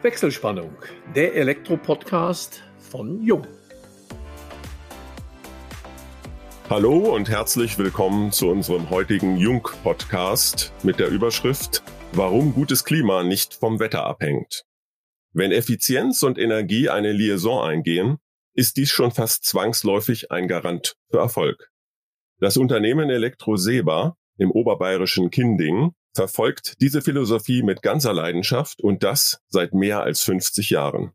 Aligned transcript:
Wechselspannung, 0.00 0.70
der 1.16 1.34
Elektro-Podcast 1.34 2.62
von 2.78 3.20
Jung. 3.20 3.44
Hallo 6.70 7.12
und 7.12 7.28
herzlich 7.28 7.78
willkommen 7.78 8.30
zu 8.30 8.48
unserem 8.48 8.90
heutigen 8.90 9.38
Jung-Podcast 9.38 10.72
mit 10.84 11.00
der 11.00 11.08
Überschrift 11.08 11.82
Warum 12.12 12.54
gutes 12.54 12.84
Klima 12.84 13.24
nicht 13.24 13.54
vom 13.54 13.80
Wetter 13.80 14.04
abhängt. 14.04 14.62
Wenn 15.32 15.50
Effizienz 15.50 16.22
und 16.22 16.38
Energie 16.38 16.88
eine 16.88 17.10
Liaison 17.10 17.68
eingehen, 17.68 18.18
ist 18.54 18.76
dies 18.76 18.90
schon 18.90 19.10
fast 19.10 19.46
zwangsläufig 19.46 20.30
ein 20.30 20.46
Garant 20.46 20.94
für 21.10 21.18
Erfolg. 21.18 21.72
Das 22.38 22.56
Unternehmen 22.56 23.10
Elektroseba 23.10 24.16
im 24.36 24.52
oberbayerischen 24.52 25.30
Kinding 25.30 25.90
verfolgt 26.18 26.80
diese 26.80 27.00
Philosophie 27.00 27.62
mit 27.62 27.80
ganzer 27.80 28.12
Leidenschaft 28.12 28.82
und 28.82 29.04
das 29.04 29.40
seit 29.46 29.72
mehr 29.72 30.02
als 30.02 30.20
50 30.24 30.68
Jahren. 30.70 31.12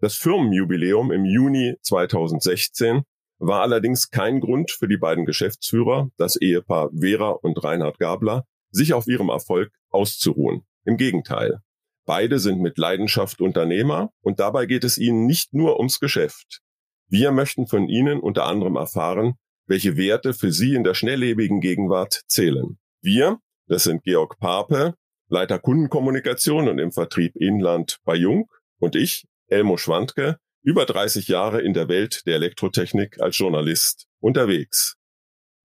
Das 0.00 0.14
Firmenjubiläum 0.14 1.12
im 1.12 1.26
Juni 1.26 1.74
2016 1.82 3.02
war 3.38 3.60
allerdings 3.60 4.08
kein 4.08 4.40
Grund 4.40 4.70
für 4.70 4.88
die 4.88 4.96
beiden 4.96 5.26
Geschäftsführer, 5.26 6.08
das 6.16 6.36
Ehepaar 6.36 6.88
Vera 6.98 7.32
und 7.32 7.62
Reinhard 7.62 7.98
Gabler, 7.98 8.46
sich 8.70 8.94
auf 8.94 9.06
ihrem 9.06 9.28
Erfolg 9.28 9.70
auszuruhen. 9.90 10.62
Im 10.86 10.96
Gegenteil. 10.96 11.60
Beide 12.06 12.38
sind 12.38 12.62
mit 12.62 12.78
Leidenschaft 12.78 13.42
Unternehmer 13.42 14.12
und 14.22 14.40
dabei 14.40 14.64
geht 14.64 14.84
es 14.84 14.96
ihnen 14.96 15.26
nicht 15.26 15.52
nur 15.52 15.76
ums 15.76 16.00
Geschäft. 16.00 16.62
Wir 17.06 17.32
möchten 17.32 17.66
von 17.66 17.86
ihnen 17.86 18.18
unter 18.18 18.46
anderem 18.46 18.76
erfahren, 18.76 19.34
welche 19.66 19.98
Werte 19.98 20.32
für 20.32 20.52
sie 20.52 20.74
in 20.74 20.84
der 20.84 20.94
schnelllebigen 20.94 21.60
Gegenwart 21.60 22.22
zählen. 22.28 22.78
Wir, 23.02 23.40
das 23.68 23.84
sind 23.84 24.02
Georg 24.02 24.38
Pape, 24.38 24.94
Leiter 25.28 25.58
Kundenkommunikation 25.58 26.68
und 26.68 26.78
im 26.78 26.90
Vertrieb 26.90 27.36
Inland 27.36 27.98
bei 28.04 28.14
Jung 28.14 28.50
und 28.78 28.96
ich, 28.96 29.26
Elmo 29.48 29.76
Schwandke, 29.76 30.38
über 30.62 30.86
30 30.86 31.28
Jahre 31.28 31.60
in 31.60 31.74
der 31.74 31.88
Welt 31.88 32.22
der 32.26 32.36
Elektrotechnik 32.36 33.20
als 33.20 33.36
Journalist 33.36 34.06
unterwegs. 34.20 34.96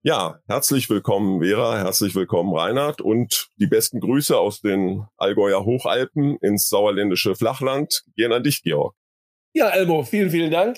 Ja, 0.02 0.38
herzlich 0.46 0.90
willkommen 0.90 1.42
Vera, 1.42 1.78
herzlich 1.78 2.14
willkommen 2.14 2.54
Reinhard 2.54 3.00
und 3.00 3.48
die 3.56 3.66
besten 3.66 4.00
Grüße 4.00 4.38
aus 4.38 4.60
den 4.60 5.06
Allgäuer 5.16 5.64
Hochalpen 5.64 6.36
ins 6.42 6.68
sauerländische 6.68 7.34
Flachland 7.34 8.04
gehen 8.16 8.32
an 8.32 8.42
dich, 8.42 8.62
Georg. 8.62 8.94
Ja, 9.54 9.70
Elmo, 9.70 10.02
vielen, 10.02 10.28
vielen 10.28 10.50
Dank. 10.50 10.76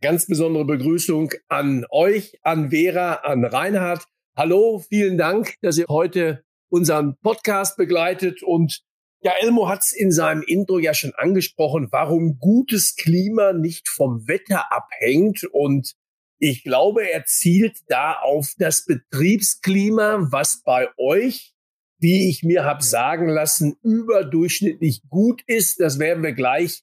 Ganz 0.00 0.26
besondere 0.26 0.64
Begrüßung 0.64 1.32
an 1.48 1.86
euch, 1.90 2.38
an 2.42 2.70
Vera, 2.70 3.14
an 3.14 3.44
Reinhard. 3.44 4.04
Hallo, 4.36 4.78
vielen 4.78 5.18
Dank, 5.18 5.54
dass 5.60 5.76
ihr 5.76 5.86
heute 5.88 6.44
unseren 6.68 7.16
Podcast 7.22 7.76
begleitet. 7.76 8.42
Und 8.42 8.82
ja, 9.20 9.32
Elmo 9.40 9.68
hat 9.68 9.82
es 9.82 9.92
in 9.92 10.12
seinem 10.12 10.42
Intro 10.42 10.78
ja 10.78 10.94
schon 10.94 11.12
angesprochen, 11.16 11.88
warum 11.90 12.38
gutes 12.38 12.94
Klima 12.94 13.52
nicht 13.52 13.88
vom 13.88 14.28
Wetter 14.28 14.72
abhängt. 14.72 15.44
Und 15.52 15.94
ich 16.38 16.62
glaube, 16.62 17.10
er 17.10 17.24
zielt 17.24 17.78
da 17.88 18.14
auf 18.14 18.52
das 18.58 18.84
Betriebsklima, 18.84 20.28
was 20.30 20.62
bei 20.62 20.88
euch, 20.96 21.54
wie 21.98 22.28
ich 22.28 22.44
mir 22.44 22.64
habe 22.64 22.84
sagen 22.84 23.28
lassen, 23.28 23.76
überdurchschnittlich 23.82 25.02
gut 25.08 25.42
ist. 25.46 25.80
Das 25.80 25.98
werden 25.98 26.22
wir 26.22 26.32
gleich 26.32 26.82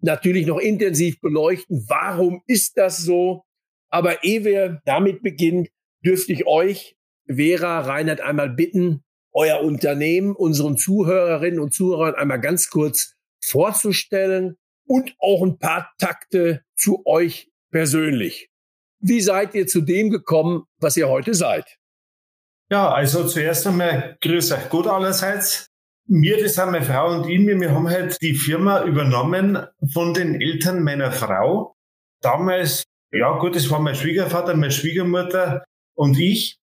natürlich 0.00 0.46
noch 0.46 0.58
intensiv 0.58 1.20
beleuchten. 1.20 1.84
Warum 1.88 2.42
ist 2.46 2.76
das 2.76 2.98
so? 2.98 3.44
Aber 3.88 4.24
ehe 4.24 4.44
wir 4.44 4.82
damit 4.84 5.22
beginnen, 5.22 5.68
dürfte 6.04 6.32
ich 6.32 6.46
euch, 6.46 6.96
Vera 7.28 7.80
Reinhard, 7.80 8.20
einmal 8.20 8.50
bitten, 8.50 9.04
euer 9.36 9.62
Unternehmen 9.62 10.34
unseren 10.34 10.78
Zuhörerinnen 10.78 11.60
und 11.60 11.74
Zuhörern 11.74 12.14
einmal 12.14 12.40
ganz 12.40 12.70
kurz 12.70 13.14
vorzustellen 13.38 14.56
und 14.86 15.14
auch 15.18 15.42
ein 15.42 15.58
paar 15.58 15.92
Takte 15.98 16.62
zu 16.74 17.02
euch 17.04 17.50
persönlich. 17.70 18.48
Wie 18.98 19.20
seid 19.20 19.54
ihr 19.54 19.66
zu 19.66 19.82
dem 19.82 20.10
gekommen, 20.10 20.64
was 20.80 20.96
ihr 20.96 21.08
heute 21.08 21.34
seid? 21.34 21.76
Ja, 22.70 22.90
also 22.90 23.26
zuerst 23.28 23.66
einmal 23.66 24.16
grüß 24.22 24.52
euch 24.52 24.70
gut 24.70 24.86
allerseits. 24.86 25.66
Mir, 26.08 26.42
das 26.42 26.54
sind 26.54 26.70
meine 26.70 26.84
Frau 26.84 27.14
und 27.14 27.28
ich, 27.28 27.46
wir 27.46 27.70
haben 27.72 27.88
halt 27.88 28.16
die 28.22 28.34
Firma 28.34 28.84
übernommen 28.84 29.66
von 29.92 30.14
den 30.14 30.40
Eltern 30.40 30.82
meiner 30.82 31.12
Frau. 31.12 31.76
Damals, 32.22 32.84
ja 33.12 33.36
gut, 33.38 33.54
das 33.54 33.70
war 33.70 33.80
mein 33.80 33.94
Schwiegervater, 33.94 34.56
meine 34.56 34.72
Schwiegermutter 34.72 35.64
und 35.94 36.18
ich. 36.18 36.58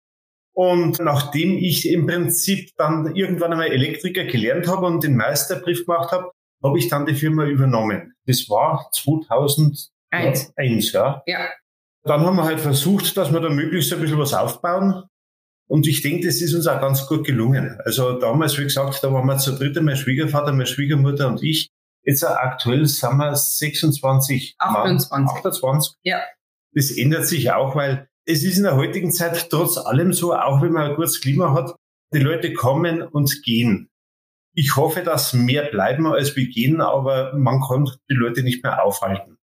Und 0.56 1.00
nachdem 1.00 1.58
ich 1.58 1.90
im 1.90 2.06
Prinzip 2.06 2.70
dann 2.78 3.16
irgendwann 3.16 3.52
einmal 3.52 3.72
Elektriker 3.72 4.26
gelernt 4.26 4.68
habe 4.68 4.86
und 4.86 5.04
den 5.04 5.18
Meisterbrief 5.18 5.86
gemacht 5.86 6.12
habe, 6.12 6.32
habe 6.64 6.78
ich 6.78 6.88
dann 6.90 7.06
die 7.06 7.16
Firma 7.16 7.46
übernommen. 7.46 8.14
Das 8.26 8.48
war 8.50 8.90
2001, 8.94 9.92
Eins. 10.12 10.92
ja. 10.92 11.24
ja. 11.26 11.50
Dann 12.04 12.22
haben 12.22 12.36
wir 12.36 12.44
halt 12.44 12.60
versucht, 12.60 13.18
dass 13.18 13.32
wir 13.32 13.40
da 13.40 13.50
möglichst 13.50 13.92
ein 13.94 14.00
bisschen 14.00 14.20
was 14.20 14.34
aufbauen. 14.34 15.04
Und 15.68 15.88
ich 15.88 16.02
denke, 16.02 16.28
das 16.28 16.42
ist 16.42 16.54
uns 16.54 16.68
auch 16.68 16.80
ganz 16.80 17.08
gut 17.08 17.26
gelungen. 17.26 17.80
Also 17.86 18.20
damals, 18.20 18.58
wie 18.60 18.64
gesagt, 18.64 19.04
da 19.04 19.12
waren 19.12 19.26
wir 19.26 19.38
zu 19.38 19.54
dritt, 19.54 19.82
mein 19.82 19.96
Schwiegervater, 19.96 20.52
meine 20.52 20.68
Schwiegermutter 20.68 21.28
und 21.28 21.42
ich. 21.42 21.70
Jetzt 22.04 22.24
aktuell 22.24 22.86
sind 22.86 23.18
wir 23.18 23.36
26. 23.36 24.56
28. 24.60 25.10
Mann, 25.10 25.28
28. 25.28 25.96
Ja. 26.04 26.22
Das 26.74 26.92
ändert 26.92 27.26
sich 27.28 27.52
auch, 27.52 27.76
weil 27.76 28.10
es 28.26 28.44
ist 28.44 28.58
in 28.58 28.64
der 28.64 28.76
heutigen 28.76 29.12
Zeit 29.12 29.50
trotz 29.50 29.78
allem 29.78 30.14
so, 30.14 30.34
auch 30.34 30.62
wenn 30.62 30.72
man 30.72 30.92
ein 30.92 30.96
gutes 30.96 31.20
Klima 31.22 31.54
hat, 31.54 31.76
die 32.14 32.20
Leute 32.20 32.54
kommen 32.54 33.02
und 33.02 33.42
gehen. 33.44 33.90
Ich 34.56 34.76
hoffe, 34.76 35.02
dass 35.02 35.34
mehr 35.34 35.70
bleiben 35.72 36.06
als 36.06 36.36
wir 36.36 36.48
gehen, 36.48 36.80
aber 36.80 37.34
man 37.34 37.60
kann 37.62 37.90
die 38.10 38.14
Leute 38.14 38.44
nicht 38.44 38.64
mehr 38.64 38.84
aufhalten. 38.84 39.38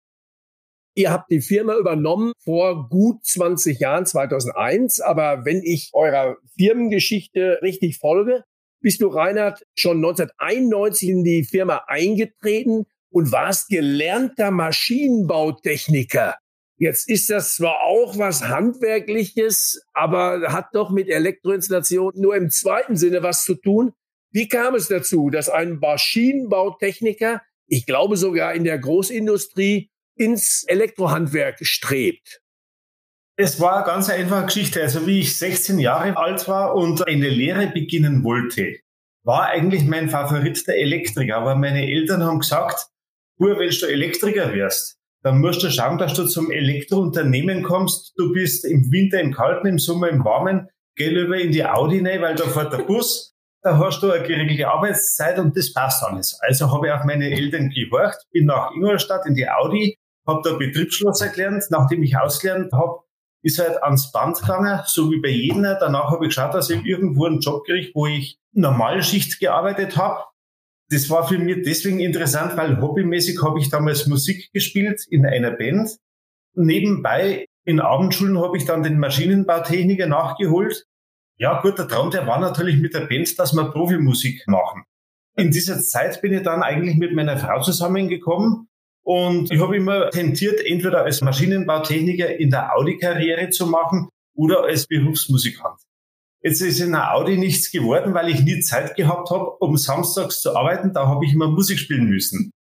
Ihr 0.95 1.13
habt 1.13 1.31
die 1.31 1.41
Firma 1.41 1.77
übernommen 1.77 2.33
vor 2.45 2.89
gut 2.89 3.25
20 3.25 3.79
Jahren, 3.79 4.05
2001. 4.05 5.01
Aber 5.01 5.45
wenn 5.45 5.63
ich 5.63 5.91
eurer 5.93 6.37
Firmengeschichte 6.59 7.61
richtig 7.63 7.99
folge, 7.99 8.43
bist 8.81 9.01
du, 9.01 9.07
Reinhard, 9.07 9.63
schon 9.77 9.99
1991 9.99 11.09
in 11.09 11.25
die 11.25 11.45
Firma 11.45 11.85
eingetreten 11.87 12.85
und 13.11 13.33
warst 13.33 13.69
gelernter 13.69 14.51
Maschinenbautechniker. 14.51 16.35
Jetzt 16.81 17.09
ist 17.09 17.29
das 17.29 17.57
zwar 17.57 17.83
auch 17.83 18.19
was 18.19 18.47
Handwerkliches, 18.47 19.83
aber 19.95 20.53
hat 20.53 20.69
doch 20.75 20.91
mit 20.91 21.09
Elektroinstallation 21.09 22.13
nur 22.15 22.37
im 22.37 22.51
zweiten 22.51 22.97
Sinne 22.97 23.25
was 23.25 23.43
zu 23.43 23.57
tun. 23.57 23.93
Wie 24.31 24.47
kam 24.47 24.77
es 24.77 24.87
dazu, 24.87 25.29
dass 25.29 25.49
ein 25.49 25.79
Maschinenbautechniker, 25.81 27.43
ich 27.67 27.85
glaube 27.85 28.17
sogar 28.17 28.55
in 28.55 28.63
der 28.63 28.79
Großindustrie, 28.79 29.91
ins 30.17 30.65
Elektrohandwerk 30.69 31.59
strebt? 31.63 32.41
Es 33.37 33.59
war 33.61 33.79
eine 33.79 33.87
ganz 33.87 34.09
einfache 34.09 34.47
Geschichte. 34.47 34.81
Also 34.81 35.05
wie 35.07 35.21
ich 35.21 35.37
16 35.37 35.81
Jahre 35.81 36.17
alt 36.17 36.47
war 36.47 36.77
und 36.77 37.07
eine 37.09 37.29
Lehre 37.29 37.69
beginnen 37.69 38.23
wollte, 38.23 38.77
war 39.25 39.47
eigentlich 39.47 39.85
mein 39.85 40.09
Favorit 40.09 40.67
der 40.69 40.77
Elektriker. 40.77 41.37
Aber 41.37 41.57
meine 41.57 41.89
Eltern 41.91 42.23
haben 42.23 42.41
gesagt, 42.41 42.87
wenn 43.39 43.57
du 43.57 43.87
Elektriker 43.87 44.53
wärst, 44.53 44.98
dann 45.23 45.41
musst 45.41 45.63
du 45.63 45.71
schauen, 45.71 45.99
dass 45.99 46.15
du 46.15 46.27
zum 46.27 46.51
Elektrounternehmen 46.51 47.63
kommst. 47.63 48.13
Du 48.17 48.33
bist 48.33 48.65
im 48.65 48.91
Winter 48.93 49.21
im 49.21 49.33
Kalten, 49.33 49.67
im 49.67 49.79
Sommer 49.79 50.09
im 50.09 50.25
Warmen. 50.25 50.69
Geh 50.97 51.09
lieber 51.09 51.37
in 51.37 51.53
die 51.53 51.65
Audi 51.65 51.99
rein, 52.07 52.23
weil 52.23 52.35
da 52.35 52.45
fährt 52.45 52.73
der 52.73 52.85
Bus. 52.85 53.35
Da 53.61 53.77
hast 53.77 54.01
du 54.05 54.13
eine 54.13 54.23
geregelte 54.23 54.69
Arbeitszeit 54.69 55.37
und 55.41 55.57
das 55.57 55.73
passt 55.73 56.05
alles. 56.05 56.39
Also 56.43 56.73
habe 56.73 56.87
ich 56.87 56.93
auf 56.93 57.03
meine 57.03 57.29
Eltern 57.29 57.71
gehorcht, 57.71 58.19
bin 58.31 58.47
nach 58.47 58.71
Ingolstadt 58.71 59.27
in 59.27 59.35
die 59.35 59.51
Audi, 59.51 59.99
habe 60.29 60.43
da 60.45 60.57
Betriebsschloss 60.57 61.21
erklärt. 61.23 61.65
Nachdem 61.69 62.05
ich 62.05 62.17
ausgelernt 62.17 62.73
habe, 62.73 63.01
ist 63.43 63.59
halt 63.59 63.83
ans 63.83 64.13
Band 64.13 64.39
gegangen, 64.39 64.81
so 64.87 65.11
wie 65.11 65.21
bei 65.21 65.31
jedem. 65.31 65.65
Danach 65.65 66.13
habe 66.13 66.27
ich 66.27 66.29
geschaut, 66.29 66.55
dass 66.55 66.71
ich 66.71 66.85
irgendwo 66.85 67.27
einen 67.27 67.41
Job 67.41 67.65
kriege, 67.65 67.91
wo 67.95 68.07
ich 68.07 68.39
Normalschicht 68.53 69.41
gearbeitet 69.41 69.97
habe 69.97 70.23
das 70.91 71.11
war 71.11 71.29
für 71.29 71.39
mich 71.39 71.63
deswegen 71.65 72.01
interessant, 72.01 72.57
weil 72.57 72.81
hobbymäßig 72.81 73.43
habe 73.43 73.59
ich 73.61 73.69
damals 73.69 74.07
Musik 74.07 74.51
gespielt 74.53 75.05
in 75.09 75.27
einer 75.27 75.51
Band. 75.51 75.97
Nebenbei 76.55 77.47
in 77.65 77.81
Abendschulen 77.81 78.41
habe 78.41 78.57
ich 78.57 78.65
dann 78.65 78.83
den 78.83 78.99
Maschinenbautechniker 78.99 80.07
nachgeholt. 80.07 80.85
Ja 81.37 81.61
gut, 81.61 81.79
der 81.79 81.87
Traum, 81.87 82.11
der 82.11 82.27
war 82.27 82.41
natürlich 82.41 82.81
mit 82.81 82.95
der 82.95 83.07
Band, 83.07 83.39
dass 83.39 83.53
wir 83.53 83.71
Profimusik 83.71 84.43
machen. 84.47 84.85
In 85.37 85.51
dieser 85.51 85.79
Zeit 85.81 86.21
bin 86.23 86.33
ich 86.33 86.43
dann 86.43 86.63
eigentlich 86.63 86.97
mit 86.97 87.15
meiner 87.15 87.37
Frau 87.37 87.61
zusammengekommen 87.61 88.69
und 89.05 89.53
ich 89.53 89.61
habe 89.61 89.77
immer 89.77 90.11
tentiert, 90.11 90.61
entweder 90.65 91.05
als 91.05 91.21
Maschinenbautechniker 91.21 92.41
in 92.41 92.51
der 92.51 92.75
Audi-Karriere 92.75 93.51
zu 93.51 93.67
machen 93.67 94.09
oder 94.35 94.65
als 94.65 94.87
Berufsmusikant. 94.87 95.79
Jetzt 96.43 96.61
ist 96.61 96.81
in 96.81 96.93
der 96.93 97.15
Audi 97.15 97.37
nichts 97.37 97.71
geworden, 97.73 98.15
weil 98.15 98.29
ich 98.29 98.43
nie 98.43 98.61
Zeit 98.61 98.95
gehabt 98.97 99.31
habe, 99.31 99.51
um 99.59 99.77
samstags 99.77 100.41
zu 100.41 100.55
arbeiten. 100.55 100.93
Da 100.93 101.07
habe 101.07 101.25
ich 101.27 101.33
immer 101.33 101.49
Musik 101.49 101.79
spielen 101.79 102.09
müssen. 102.09 102.53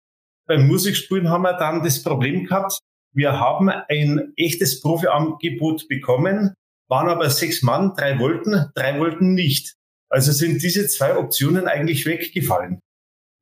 Beim 0.46 0.66
Musikspielen 0.66 1.28
haben 1.28 1.42
wir 1.42 1.54
dann 1.54 1.82
das 1.82 2.02
Problem 2.02 2.44
gehabt, 2.44 2.78
wir 3.14 3.38
haben 3.38 3.68
ein 3.68 4.32
echtes 4.36 4.80
Profiangebot 4.80 5.88
bekommen, 5.88 6.54
waren 6.88 7.08
aber 7.08 7.30
sechs 7.30 7.62
Mann, 7.62 7.94
drei 7.96 8.18
wollten, 8.18 8.70
drei 8.74 8.98
wollten 8.98 9.34
nicht. 9.34 9.74
Also 10.10 10.32
sind 10.32 10.62
diese 10.62 10.88
zwei 10.88 11.16
Optionen 11.16 11.68
eigentlich 11.68 12.06
weggefallen. 12.06 12.80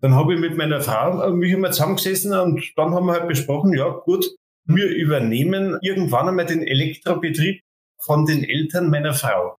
Dann 0.00 0.14
habe 0.14 0.34
ich 0.34 0.40
mit 0.40 0.56
meiner 0.56 0.80
Frau 0.80 1.32
mich 1.32 1.52
immer 1.52 1.70
zusammengesessen 1.70 2.32
und 2.32 2.60
dann 2.76 2.94
haben 2.94 3.06
wir 3.06 3.12
halt 3.12 3.28
besprochen, 3.28 3.72
ja 3.72 3.88
gut, 3.88 4.26
wir 4.66 4.88
übernehmen 4.88 5.78
irgendwann 5.80 6.28
einmal 6.28 6.46
den 6.46 6.62
Elektrobetrieb 6.62 7.60
von 8.00 8.26
den 8.26 8.44
Eltern 8.44 8.90
meiner 8.90 9.14
Frau. 9.14 9.56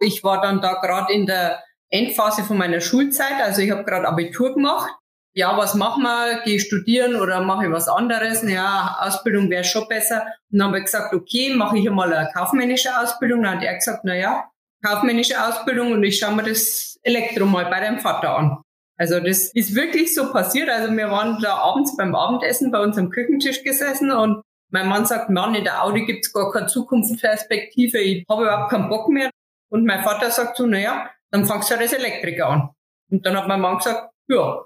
Ich 0.00 0.22
war 0.24 0.40
dann 0.40 0.60
da 0.60 0.74
gerade 0.74 1.12
in 1.12 1.26
der 1.26 1.62
Endphase 1.90 2.42
von 2.42 2.58
meiner 2.58 2.80
Schulzeit, 2.80 3.40
also 3.42 3.62
ich 3.62 3.70
habe 3.70 3.84
gerade 3.84 4.08
Abitur 4.08 4.54
gemacht. 4.54 4.92
Ja, 5.34 5.56
was 5.58 5.74
machen 5.74 6.02
wir? 6.02 6.40
Gehe 6.44 6.58
studieren 6.58 7.14
oder 7.14 7.42
mache 7.42 7.66
ich 7.66 7.70
was 7.70 7.88
anderes? 7.88 8.42
Ja, 8.42 8.96
Ausbildung 9.00 9.50
wäre 9.50 9.64
schon 9.64 9.86
besser. 9.86 10.22
Und 10.50 10.58
dann 10.58 10.68
habe 10.68 10.78
ich 10.78 10.84
gesagt, 10.84 11.12
okay, 11.12 11.54
mache 11.54 11.76
ich 11.76 11.86
einmal 11.86 12.12
eine 12.12 12.30
kaufmännische 12.32 12.98
Ausbildung. 12.98 13.42
Dann 13.42 13.56
hat 13.56 13.62
er 13.62 13.74
gesagt, 13.74 14.00
na 14.04 14.14
ja, 14.14 14.50
kaufmännische 14.82 15.42
Ausbildung 15.42 15.92
und 15.92 16.02
ich 16.04 16.18
schaue 16.18 16.34
mir 16.34 16.44
das 16.44 16.98
Elektro 17.02 17.44
mal 17.44 17.66
bei 17.66 17.80
deinem 17.80 17.98
Vater 17.98 18.36
an. 18.36 18.62
Also 18.98 19.20
das 19.20 19.50
ist 19.52 19.74
wirklich 19.74 20.14
so 20.14 20.32
passiert. 20.32 20.70
Also 20.70 20.92
wir 20.92 21.10
waren 21.10 21.38
da 21.42 21.56
abends 21.56 21.96
beim 21.96 22.14
Abendessen 22.14 22.70
bei 22.70 22.80
uns 22.80 22.96
am 22.96 23.10
Küchentisch 23.10 23.62
gesessen 23.62 24.10
und 24.10 24.42
mein 24.70 24.88
Mann 24.88 25.06
sagt, 25.06 25.30
Mann, 25.30 25.54
in 25.54 25.64
der 25.64 25.84
Audi 25.84 26.06
gibt's 26.06 26.32
gar 26.32 26.50
keine 26.50 26.66
Zukunftsperspektive, 26.66 27.98
ich 27.98 28.24
habe 28.28 28.44
überhaupt 28.44 28.70
keinen 28.70 28.88
Bock 28.88 29.08
mehr. 29.08 29.30
Und 29.68 29.84
mein 29.84 30.02
Vater 30.02 30.30
sagt 30.30 30.56
so, 30.56 30.66
naja, 30.66 31.10
dann 31.30 31.44
fangst 31.44 31.70
du 31.70 31.74
ja 31.74 31.80
das 31.80 31.92
Elektriker 31.92 32.48
an. 32.48 32.70
Und 33.10 33.26
dann 33.26 33.36
hat 33.36 33.48
mein 33.48 33.60
Mann 33.60 33.78
gesagt, 33.78 34.12
ja. 34.28 34.64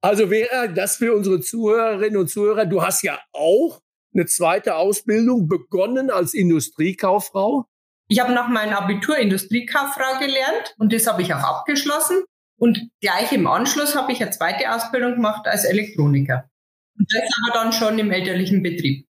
Also 0.00 0.30
wäre 0.30 0.72
das 0.72 0.96
für 0.96 1.14
unsere 1.14 1.40
Zuhörerinnen 1.40 2.16
und 2.16 2.28
Zuhörer, 2.28 2.66
du 2.66 2.82
hast 2.82 3.02
ja 3.02 3.20
auch 3.32 3.80
eine 4.14 4.26
zweite 4.26 4.76
Ausbildung 4.76 5.48
begonnen 5.48 6.10
als 6.10 6.34
Industriekauffrau. 6.34 7.66
Ich 8.08 8.20
habe 8.20 8.32
nach 8.32 8.48
meinem 8.48 8.74
Abitur 8.74 9.16
Industriekauffrau 9.16 10.18
gelernt 10.18 10.74
und 10.78 10.92
das 10.92 11.06
habe 11.06 11.22
ich 11.22 11.32
auch 11.32 11.38
abgeschlossen. 11.42 12.24
Und 12.58 12.90
gleich 13.00 13.32
im 13.32 13.46
Anschluss 13.46 13.96
habe 13.96 14.12
ich 14.12 14.20
eine 14.20 14.30
zweite 14.30 14.72
Ausbildung 14.72 15.14
gemacht 15.14 15.46
als 15.46 15.64
Elektroniker. 15.64 16.48
Und 16.98 17.08
das 17.12 17.22
aber 17.42 17.64
dann 17.64 17.72
schon 17.72 17.98
im 17.98 18.10
elterlichen 18.10 18.62
Betrieb. 18.62 19.06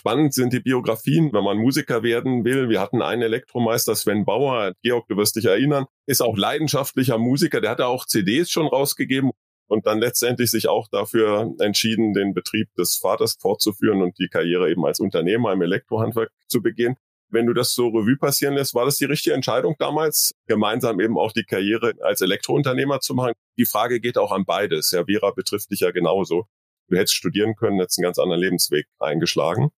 Spannend 0.00 0.32
sind 0.32 0.54
die 0.54 0.60
Biografien, 0.60 1.30
wenn 1.34 1.44
man 1.44 1.58
Musiker 1.58 2.02
werden 2.02 2.42
will. 2.42 2.70
Wir 2.70 2.80
hatten 2.80 3.02
einen 3.02 3.20
Elektromeister, 3.20 3.94
Sven 3.94 4.24
Bauer, 4.24 4.72
Georg, 4.82 5.06
du 5.08 5.18
wirst 5.18 5.36
dich 5.36 5.44
erinnern, 5.44 5.84
ist 6.06 6.22
auch 6.22 6.38
leidenschaftlicher 6.38 7.18
Musiker, 7.18 7.60
der 7.60 7.72
hatte 7.72 7.86
auch 7.86 8.06
CDs 8.06 8.50
schon 8.50 8.66
rausgegeben 8.66 9.32
und 9.66 9.84
dann 9.86 9.98
letztendlich 9.98 10.50
sich 10.50 10.68
auch 10.68 10.88
dafür 10.88 11.54
entschieden, 11.58 12.14
den 12.14 12.32
Betrieb 12.32 12.72
des 12.78 12.96
Vaters 12.96 13.36
fortzuführen 13.38 14.00
und 14.00 14.18
die 14.18 14.28
Karriere 14.28 14.70
eben 14.70 14.86
als 14.86 15.00
Unternehmer 15.00 15.52
im 15.52 15.60
Elektrohandwerk 15.60 16.30
zu 16.48 16.62
begehen. 16.62 16.96
Wenn 17.28 17.44
du 17.44 17.52
das 17.52 17.74
so 17.74 17.88
Revue 17.88 18.16
passieren 18.16 18.54
lässt, 18.54 18.74
war 18.74 18.86
das 18.86 18.96
die 18.96 19.04
richtige 19.04 19.34
Entscheidung 19.34 19.74
damals, 19.78 20.32
gemeinsam 20.46 20.98
eben 21.00 21.18
auch 21.18 21.32
die 21.32 21.44
Karriere 21.44 21.92
als 22.00 22.22
Elektrounternehmer 22.22 23.00
zu 23.00 23.12
machen? 23.12 23.34
Die 23.58 23.66
Frage 23.66 24.00
geht 24.00 24.16
auch 24.16 24.32
an 24.32 24.46
beides. 24.46 24.92
Ja, 24.92 25.04
Vera 25.04 25.32
betrifft 25.32 25.70
dich 25.70 25.80
ja 25.80 25.90
genauso. 25.90 26.46
Du 26.88 26.96
hättest 26.96 27.16
studieren 27.16 27.54
können, 27.54 27.78
hättest 27.78 27.98
einen 27.98 28.04
ganz 28.04 28.18
anderen 28.18 28.40
Lebensweg 28.40 28.86
eingeschlagen. 28.98 29.70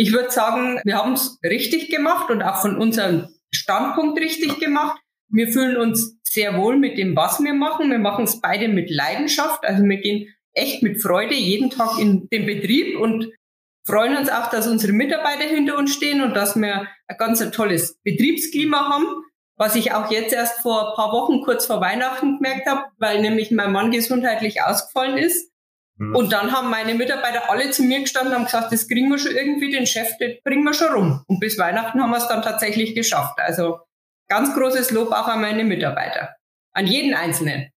Ich 0.00 0.12
würde 0.12 0.30
sagen, 0.30 0.80
wir 0.84 0.96
haben 0.96 1.14
es 1.14 1.40
richtig 1.42 1.90
gemacht 1.90 2.30
und 2.30 2.40
auch 2.40 2.60
von 2.60 2.78
unserem 2.78 3.34
Standpunkt 3.50 4.20
richtig 4.20 4.60
gemacht. 4.60 5.00
Wir 5.28 5.48
fühlen 5.48 5.76
uns 5.76 6.16
sehr 6.22 6.56
wohl 6.56 6.76
mit 6.76 6.96
dem, 6.98 7.16
was 7.16 7.40
wir 7.40 7.52
machen. 7.52 7.90
Wir 7.90 7.98
machen 7.98 8.24
es 8.24 8.40
beide 8.40 8.68
mit 8.68 8.90
Leidenschaft. 8.90 9.64
Also 9.64 9.82
wir 9.82 9.96
gehen 9.96 10.32
echt 10.52 10.84
mit 10.84 11.02
Freude 11.02 11.34
jeden 11.34 11.70
Tag 11.70 11.98
in 11.98 12.28
den 12.28 12.46
Betrieb 12.46 12.96
und 12.96 13.28
freuen 13.84 14.16
uns 14.16 14.30
auch, 14.30 14.50
dass 14.50 14.68
unsere 14.68 14.92
Mitarbeiter 14.92 15.44
hinter 15.44 15.76
uns 15.76 15.92
stehen 15.92 16.22
und 16.22 16.34
dass 16.34 16.54
wir 16.54 16.86
ein 17.08 17.16
ganz 17.18 17.40
tolles 17.50 17.98
Betriebsklima 18.04 18.88
haben, 18.88 19.06
was 19.56 19.74
ich 19.74 19.92
auch 19.94 20.12
jetzt 20.12 20.32
erst 20.32 20.60
vor 20.60 20.90
ein 20.90 20.94
paar 20.94 21.12
Wochen 21.12 21.42
kurz 21.42 21.66
vor 21.66 21.80
Weihnachten 21.80 22.36
gemerkt 22.36 22.68
habe, 22.68 22.84
weil 22.98 23.20
nämlich 23.20 23.50
mein 23.50 23.72
Mann 23.72 23.90
gesundheitlich 23.90 24.62
ausgefallen 24.62 25.18
ist. 25.18 25.50
Mhm. 25.98 26.16
Und 26.16 26.32
dann 26.32 26.52
haben 26.52 26.70
meine 26.70 26.94
Mitarbeiter 26.94 27.50
alle 27.50 27.70
zu 27.70 27.82
mir 27.82 28.00
gestanden 28.00 28.32
und 28.32 28.38
haben 28.38 28.44
gesagt, 28.46 28.72
das 28.72 28.88
kriegen 28.88 29.08
wir 29.10 29.18
schon 29.18 29.32
irgendwie, 29.32 29.70
den 29.70 29.86
Chef, 29.86 30.08
das 30.18 30.30
bringen 30.44 30.64
wir 30.64 30.74
schon 30.74 30.92
rum. 30.92 31.24
Und 31.26 31.40
bis 31.40 31.58
Weihnachten 31.58 32.00
haben 32.00 32.10
wir 32.10 32.18
es 32.18 32.28
dann 32.28 32.42
tatsächlich 32.42 32.94
geschafft. 32.94 33.38
Also 33.38 33.80
ganz 34.28 34.54
großes 34.54 34.90
Lob 34.92 35.12
auch 35.12 35.28
an 35.28 35.40
meine 35.40 35.64
Mitarbeiter, 35.64 36.34
an 36.72 36.86
jeden 36.86 37.14
Einzelnen. 37.14 37.70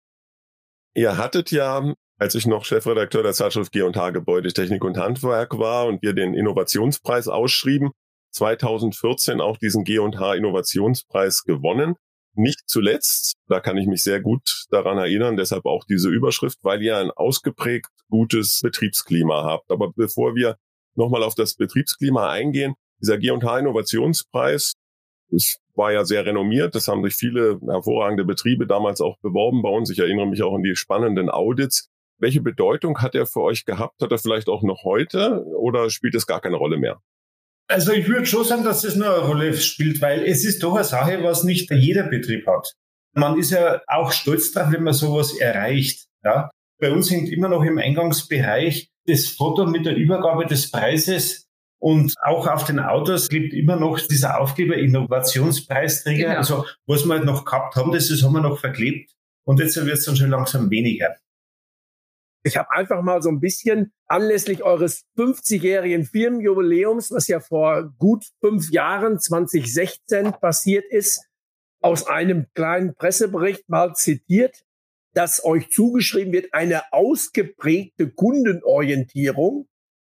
Ihr 0.93 1.17
hattet 1.17 1.51
ja 1.51 1.93
als 2.21 2.35
ich 2.35 2.45
noch 2.45 2.65
Chefredakteur 2.65 3.23
der 3.23 3.33
Zeitschrift 3.33 3.71
G&H 3.71 4.11
Gebäudetechnik 4.11 4.83
und 4.83 4.95
Handwerk 4.95 5.57
war 5.57 5.87
und 5.87 6.03
wir 6.03 6.13
den 6.13 6.35
Innovationspreis 6.35 7.27
ausschrieben, 7.27 7.89
2014 8.35 9.41
auch 9.41 9.57
diesen 9.57 9.83
G&H 9.83 10.35
Innovationspreis 10.35 11.43
gewonnen. 11.45 11.95
Nicht 12.33 12.61
zuletzt, 12.67 13.35
da 13.47 13.59
kann 13.59 13.77
ich 13.77 13.87
mich 13.87 14.03
sehr 14.03 14.21
gut 14.21 14.65
daran 14.69 14.97
erinnern, 14.97 15.35
deshalb 15.35 15.65
auch 15.65 15.83
diese 15.83 16.09
Überschrift, 16.09 16.59
weil 16.63 16.81
ihr 16.81 16.97
ein 16.97 17.11
ausgeprägt 17.11 17.89
gutes 18.09 18.61
Betriebsklima 18.61 19.43
habt. 19.43 19.69
Aber 19.69 19.91
bevor 19.93 20.35
wir 20.35 20.57
nochmal 20.95 21.23
auf 21.23 21.35
das 21.35 21.55
Betriebsklima 21.55 22.29
eingehen, 22.29 22.75
dieser 23.01 23.17
G&H 23.17 23.59
Innovationspreis, 23.59 24.73
es 25.33 25.59
war 25.75 25.91
ja 25.91 26.05
sehr 26.05 26.25
renommiert. 26.25 26.75
Das 26.75 26.87
haben 26.87 27.03
sich 27.03 27.15
viele 27.15 27.59
hervorragende 27.65 28.25
Betriebe 28.25 28.67
damals 28.67 29.01
auch 29.01 29.17
beworben 29.21 29.61
bei 29.61 29.69
uns. 29.69 29.89
Ich 29.89 29.99
erinnere 29.99 30.27
mich 30.27 30.43
auch 30.43 30.53
an 30.53 30.63
die 30.63 30.75
spannenden 30.75 31.29
Audits. 31.29 31.89
Welche 32.17 32.41
Bedeutung 32.41 32.99
hat 32.99 33.15
er 33.15 33.25
für 33.25 33.41
euch 33.41 33.65
gehabt? 33.65 34.01
Hat 34.01 34.11
er 34.11 34.19
vielleicht 34.19 34.47
auch 34.47 34.61
noch 34.61 34.83
heute 34.83 35.43
oder 35.57 35.89
spielt 35.89 36.15
es 36.15 36.27
gar 36.27 36.41
keine 36.41 36.57
Rolle 36.57 36.77
mehr? 36.77 37.01
Also 37.71 37.93
ich 37.93 38.07
würde 38.07 38.25
schon 38.25 38.43
sagen, 38.43 38.63
dass 38.63 38.83
es 38.83 38.95
nur 38.95 39.13
eine 39.13 39.25
Rolle 39.25 39.53
spielt, 39.53 40.01
weil 40.01 40.23
es 40.25 40.43
ist 40.45 40.61
doch 40.61 40.75
eine 40.75 40.83
Sache, 40.83 41.23
was 41.23 41.43
nicht 41.43 41.71
jeder 41.71 42.03
Betrieb 42.03 42.45
hat. 42.45 42.73
Man 43.13 43.37
ist 43.39 43.51
ja 43.51 43.81
auch 43.87 44.11
stolz 44.11 44.51
darauf, 44.51 44.73
wenn 44.73 44.83
man 44.83 44.93
sowas 44.93 45.37
erreicht. 45.37 46.05
Ja? 46.23 46.49
Bei 46.79 46.91
uns 46.91 47.09
hängt 47.09 47.29
immer 47.29 47.47
noch 47.47 47.63
im 47.63 47.77
Eingangsbereich 47.77 48.89
das 49.05 49.27
Foto 49.27 49.65
mit 49.65 49.85
der 49.85 49.95
Übergabe 49.95 50.45
des 50.45 50.69
Preises 50.69 51.47
und 51.79 52.13
auch 52.23 52.47
auf 52.47 52.65
den 52.65 52.79
Autos 52.79 53.29
klebt 53.29 53.53
immer 53.53 53.75
noch 53.75 53.99
dieser 53.99 54.39
Aufkleber 54.39 54.75
Innovationspreisträger. 54.75 56.27
Genau. 56.27 56.37
Also 56.37 56.65
was 56.85 57.05
wir 57.05 57.15
halt 57.15 57.25
noch 57.25 57.45
gehabt 57.45 57.75
haben, 57.75 57.91
das, 57.91 58.09
das 58.09 58.21
haben 58.23 58.33
wir 58.33 58.41
noch 58.41 58.59
verklebt. 58.59 59.11
Und 59.43 59.59
jetzt 59.59 59.75
wird 59.75 59.97
es 59.97 60.05
dann 60.05 60.15
schon 60.15 60.29
langsam 60.29 60.69
weniger. 60.69 61.15
Ich 62.43 62.57
habe 62.57 62.71
einfach 62.71 63.01
mal 63.03 63.21
so 63.21 63.29
ein 63.29 63.39
bisschen 63.39 63.93
anlässlich 64.07 64.63
eures 64.63 65.05
50-jährigen 65.17 66.05
Firmenjubiläums, 66.05 67.11
was 67.11 67.27
ja 67.27 67.39
vor 67.39 67.93
gut 67.99 68.25
fünf 68.39 68.71
Jahren, 68.71 69.19
2016, 69.19 70.33
passiert 70.33 70.85
ist, 70.89 71.27
aus 71.81 72.07
einem 72.07 72.47
kleinen 72.53 72.95
Pressebericht 72.95 73.69
mal 73.69 73.93
zitiert, 73.93 74.63
dass 75.13 75.43
euch 75.43 75.69
zugeschrieben 75.69 76.33
wird, 76.33 76.53
eine 76.53 76.91
ausgeprägte 76.91 78.09
Kundenorientierung, 78.11 79.67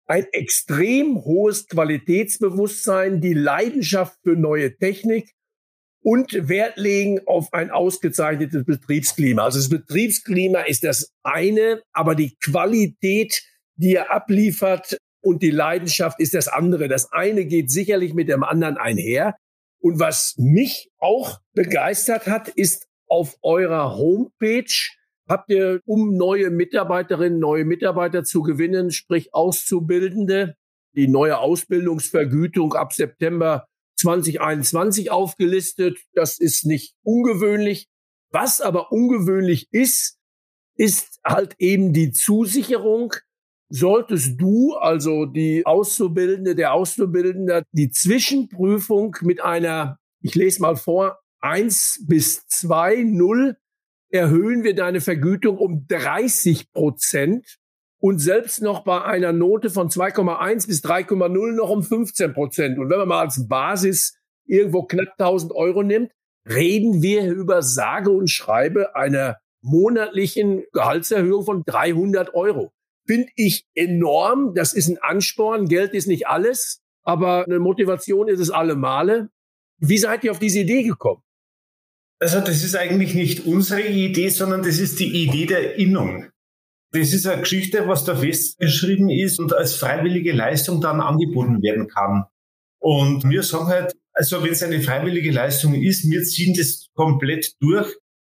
ein 0.06 0.26
extrem 0.32 1.24
hohes 1.24 1.66
Qualitätsbewusstsein, 1.68 3.20
die 3.20 3.34
Leidenschaft 3.34 4.18
für 4.22 4.36
neue 4.36 4.76
Technik 4.76 5.32
und 6.02 6.48
Wert 6.48 6.76
legen 6.76 7.20
auf 7.26 7.52
ein 7.52 7.70
ausgezeichnetes 7.70 8.64
Betriebsklima. 8.64 9.44
Also 9.44 9.58
das 9.58 9.68
Betriebsklima 9.68 10.62
ist 10.62 10.84
das 10.84 11.12
eine, 11.22 11.82
aber 11.92 12.14
die 12.14 12.36
Qualität, 12.40 13.42
die 13.76 13.94
er 13.94 14.12
abliefert 14.12 14.98
und 15.22 15.42
die 15.42 15.50
Leidenschaft 15.50 16.20
ist 16.20 16.34
das 16.34 16.48
andere. 16.48 16.88
Das 16.88 17.12
eine 17.12 17.46
geht 17.46 17.70
sicherlich 17.70 18.14
mit 18.14 18.28
dem 18.28 18.42
anderen 18.42 18.76
einher. 18.76 19.36
Und 19.80 19.98
was 19.98 20.34
mich 20.36 20.90
auch 20.98 21.40
begeistert 21.54 22.26
hat, 22.26 22.48
ist 22.48 22.86
auf 23.08 23.36
eurer 23.42 23.96
Homepage 23.96 24.72
habt 25.28 25.50
ihr, 25.50 25.80
um 25.86 26.16
neue 26.16 26.50
Mitarbeiterinnen, 26.50 27.38
neue 27.38 27.64
Mitarbeiter 27.64 28.24
zu 28.24 28.42
gewinnen, 28.42 28.90
sprich 28.90 29.32
Auszubildende, 29.32 30.56
die 30.94 31.08
neue 31.08 31.38
Ausbildungsvergütung 31.38 32.74
ab 32.74 32.92
September 32.92 33.66
2021 34.02 35.10
aufgelistet. 35.10 35.98
Das 36.14 36.38
ist 36.38 36.66
nicht 36.66 36.94
ungewöhnlich. 37.02 37.88
Was 38.30 38.60
aber 38.60 38.92
ungewöhnlich 38.92 39.68
ist, 39.72 40.18
ist 40.76 41.20
halt 41.24 41.54
eben 41.58 41.92
die 41.92 42.12
Zusicherung, 42.12 43.14
solltest 43.68 44.40
du, 44.40 44.74
also 44.74 45.26
die 45.26 45.64
Auszubildende, 45.66 46.54
der 46.54 46.72
Auszubildende, 46.72 47.62
die 47.72 47.90
Zwischenprüfung 47.90 49.16
mit 49.22 49.42
einer, 49.42 49.98
ich 50.20 50.34
lese 50.34 50.62
mal 50.62 50.76
vor, 50.76 51.20
eins 51.40 52.04
bis 52.06 52.46
zwei 52.46 53.02
null 53.02 53.56
erhöhen 54.08 54.62
wir 54.62 54.74
deine 54.74 55.00
Vergütung 55.00 55.56
um 55.58 55.86
30 55.88 56.70
Prozent 56.72 57.58
und 58.02 58.18
selbst 58.18 58.62
noch 58.62 58.82
bei 58.82 59.04
einer 59.04 59.32
Note 59.32 59.70
von 59.70 59.88
2,1 59.88 60.66
bis 60.66 60.82
3,0 60.82 61.52
noch 61.52 61.70
um 61.70 61.84
15 61.84 62.32
Prozent. 62.34 62.78
Und 62.80 62.90
wenn 62.90 62.98
man 62.98 63.06
mal 63.06 63.20
als 63.20 63.46
Basis 63.46 64.18
irgendwo 64.44 64.82
knapp 64.82 65.12
1000 65.18 65.52
Euro 65.52 65.84
nimmt, 65.84 66.10
reden 66.44 67.00
wir 67.00 67.30
über 67.30 67.62
sage 67.62 68.10
und 68.10 68.28
schreibe 68.28 68.96
einer 68.96 69.38
monatlichen 69.60 70.64
Gehaltserhöhung 70.72 71.44
von 71.44 71.62
300 71.64 72.34
Euro. 72.34 72.72
Finde 73.06 73.28
ich 73.36 73.66
enorm. 73.74 74.52
Das 74.56 74.72
ist 74.72 74.88
ein 74.88 74.98
Ansporn. 74.98 75.68
Geld 75.68 75.94
ist 75.94 76.08
nicht 76.08 76.26
alles, 76.26 76.82
aber 77.04 77.44
eine 77.44 77.60
Motivation 77.60 78.26
ist 78.26 78.40
es 78.40 78.50
alle 78.50 78.74
Male. 78.74 79.28
Wie 79.78 79.98
seid 79.98 80.24
ihr 80.24 80.32
auf 80.32 80.40
diese 80.40 80.58
Idee 80.58 80.82
gekommen? 80.82 81.22
Also 82.18 82.40
das 82.40 82.64
ist 82.64 82.74
eigentlich 82.74 83.14
nicht 83.14 83.46
unsere 83.46 83.82
Idee, 83.82 84.28
sondern 84.28 84.64
das 84.64 84.80
ist 84.80 84.98
die 84.98 85.22
Idee 85.22 85.46
der 85.46 85.76
Innung. 85.76 86.31
Das 86.92 87.14
ist 87.14 87.26
eine 87.26 87.40
Geschichte, 87.40 87.88
was 87.88 88.04
da 88.04 88.14
festgeschrieben 88.14 89.08
ist 89.08 89.38
und 89.38 89.54
als 89.54 89.74
freiwillige 89.74 90.32
Leistung 90.32 90.80
dann 90.82 91.00
angeboten 91.00 91.62
werden 91.62 91.88
kann. 91.88 92.24
Und 92.78 93.28
wir 93.28 93.42
sagen 93.42 93.68
halt, 93.68 93.94
also 94.12 94.42
wenn 94.42 94.52
es 94.52 94.62
eine 94.62 94.80
freiwillige 94.80 95.30
Leistung 95.30 95.74
ist, 95.74 96.08
wir 96.10 96.22
ziehen 96.22 96.54
das 96.54 96.88
komplett 96.94 97.54
durch, 97.60 97.88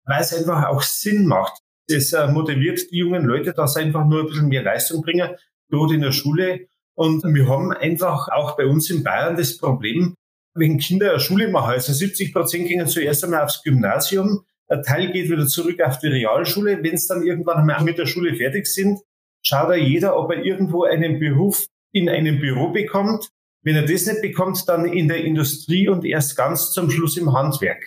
weil 0.05 0.21
es 0.21 0.33
einfach 0.33 0.67
auch 0.67 0.81
Sinn 0.81 1.25
macht. 1.25 1.59
Das 1.87 2.13
äh, 2.13 2.27
motiviert 2.27 2.91
die 2.91 2.97
jungen 2.97 3.25
Leute, 3.25 3.53
dass 3.53 3.73
sie 3.73 3.81
einfach 3.81 4.05
nur 4.05 4.21
ein 4.21 4.27
bisschen 4.27 4.47
mehr 4.47 4.63
Leistung 4.63 5.01
bringen, 5.01 5.35
dort 5.69 5.91
in 5.91 6.01
der 6.01 6.13
Schule. 6.13 6.67
Und 6.95 7.23
wir 7.23 7.49
haben 7.49 7.73
einfach 7.73 8.29
auch 8.29 8.55
bei 8.55 8.65
uns 8.65 8.89
in 8.89 9.03
Bayern 9.03 9.35
das 9.35 9.57
Problem, 9.57 10.15
wenn 10.53 10.77
Kinder 10.77 11.09
eine 11.09 11.19
Schule 11.19 11.49
machen, 11.49 11.71
also 11.71 11.91
70 11.91 12.33
Prozent 12.33 12.67
gehen 12.69 12.87
zuerst 12.87 13.23
einmal 13.25 13.43
aufs 13.43 13.61
Gymnasium, 13.61 14.45
ein 14.67 14.83
Teil 14.83 15.11
geht 15.11 15.29
wieder 15.29 15.47
zurück 15.47 15.81
auf 15.81 15.99
die 15.99 16.07
Realschule. 16.07 16.83
Wenn 16.83 16.95
es 16.95 17.07
dann 17.07 17.23
irgendwann 17.23 17.57
einmal 17.57 17.83
mit 17.83 17.97
der 17.97 18.05
Schule 18.05 18.35
fertig 18.35 18.67
sind, 18.67 18.99
schaut 19.41 19.69
da 19.69 19.75
jeder, 19.75 20.17
ob 20.17 20.31
er 20.31 20.43
irgendwo 20.43 20.83
einen 20.83 21.19
Beruf 21.19 21.67
in 21.91 22.09
einem 22.09 22.39
Büro 22.39 22.69
bekommt. 22.69 23.29
Wenn 23.61 23.75
er 23.75 23.85
das 23.85 24.05
nicht 24.05 24.21
bekommt, 24.21 24.67
dann 24.67 24.85
in 24.85 25.07
der 25.07 25.23
Industrie 25.23 25.87
und 25.87 26.05
erst 26.05 26.35
ganz 26.35 26.71
zum 26.71 26.89
Schluss 26.89 27.17
im 27.17 27.33
Handwerk. 27.33 27.83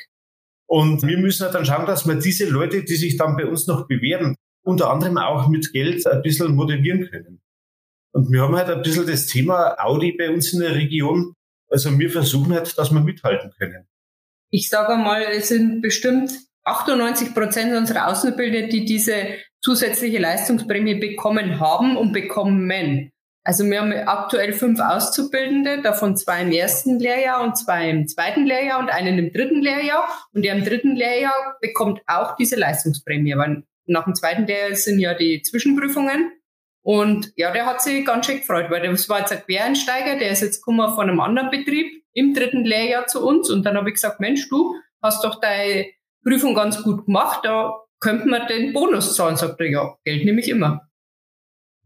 Und 0.66 1.02
wir 1.06 1.18
müssen 1.18 1.44
halt 1.44 1.54
dann 1.54 1.64
schauen, 1.64 1.87
dass 1.87 2.06
wir 2.06 2.16
diese 2.16 2.49
Leute, 2.49 2.85
die 2.85 2.97
sich 2.97 3.16
dann 3.16 3.37
bei 3.37 3.47
uns 3.47 3.66
noch 3.66 3.87
bewerben, 3.87 4.37
unter 4.62 4.90
anderem 4.90 5.18
auch 5.18 5.49
mit 5.49 5.73
Geld 5.73 6.06
ein 6.06 6.23
bisschen 6.23 6.54
motivieren 6.54 7.08
können. 7.08 7.40
Und 8.12 8.30
wir 8.32 8.42
haben 8.42 8.56
halt 8.56 8.68
ein 8.68 8.82
bisschen 8.82 9.06
das 9.06 9.26
Thema 9.26 9.76
Audi 9.78 10.12
bei 10.12 10.30
uns 10.30 10.52
in 10.52 10.61
der 10.61 10.75
Region. 10.75 11.35
Also 11.68 11.99
wir 11.99 12.11
versuchen 12.11 12.52
halt, 12.52 12.76
dass 12.76 12.90
wir 12.90 13.00
mithalten 13.00 13.52
können. 13.58 13.87
Ich 14.50 14.68
sage 14.68 14.97
mal, 14.97 15.23
es 15.23 15.49
sind 15.49 15.82
bestimmt 15.82 16.47
98 16.68 17.34
Prozent 17.34 17.75
unserer 17.75 18.08
Auszubildenden, 18.08 18.70
die 18.70 18.84
diese 18.84 19.14
zusätzliche 19.60 20.18
Leistungsprämie 20.18 20.94
bekommen 20.94 21.60
haben 21.60 21.96
und 21.96 22.12
bekommen. 22.12 23.10
Also 23.44 23.64
wir 23.64 23.80
haben 23.80 23.92
aktuell 23.92 24.52
fünf 24.52 24.78
Auszubildende, 24.78 25.80
davon 25.80 26.16
zwei 26.16 26.42
im 26.42 26.52
ersten 26.52 26.98
Lehrjahr 26.98 27.42
und 27.42 27.56
zwei 27.56 27.88
im 27.88 28.06
zweiten 28.06 28.44
Lehrjahr 28.44 28.78
und 28.78 28.90
einen 28.90 29.18
im 29.18 29.32
dritten 29.32 29.62
Lehrjahr. 29.62 30.06
Und 30.34 30.44
der 30.44 30.54
im 30.54 30.64
dritten 30.64 30.94
Lehrjahr 30.94 31.56
bekommt 31.60 32.00
auch 32.06 32.37
diese 32.37 32.56
Leistungsprämie, 32.56 33.37
weil 33.37 33.62
nach 33.87 34.04
dem 34.04 34.14
zweiten 34.14 34.46
Lehrjahr 34.46 34.75
sind 34.75 34.98
ja 34.98 35.14
die 35.14 35.40
Zwischenprüfungen. 35.40 36.30
Und 36.82 37.32
ja, 37.37 37.50
der 37.50 37.66
hat 37.66 37.82
sich 37.82 38.04
ganz 38.04 38.26
schön 38.26 38.40
gefreut, 38.40 38.70
weil 38.70 38.82
das 38.82 39.08
war 39.08 39.20
jetzt 39.20 39.32
ein 39.32 39.42
Quereinsteiger, 39.44 40.18
der 40.18 40.30
ist 40.30 40.42
jetzt 40.42 40.62
gekommen 40.62 40.94
von 40.94 41.08
einem 41.08 41.20
anderen 41.20 41.50
Betrieb 41.50 42.04
im 42.12 42.34
dritten 42.34 42.64
Lehrjahr 42.64 43.06
zu 43.06 43.26
uns. 43.26 43.50
Und 43.50 43.64
dann 43.64 43.76
habe 43.76 43.88
ich 43.88 43.94
gesagt, 43.94 44.20
Mensch, 44.20 44.48
du 44.48 44.75
hast 45.02 45.25
doch 45.25 45.40
deine 45.40 45.87
Prüfung 46.28 46.54
ganz 46.54 46.82
gut 46.82 47.06
gemacht, 47.06 47.40
da 47.44 47.80
könnte 48.00 48.28
man 48.28 48.47
den 48.49 48.73
Bonus 48.73 49.14
zahlen. 49.14 49.37
Sagt 49.37 49.61
er, 49.61 49.70
ja, 49.70 49.94
Geld 50.04 50.25
nehme 50.25 50.40
ich 50.40 50.49
immer. 50.49 50.82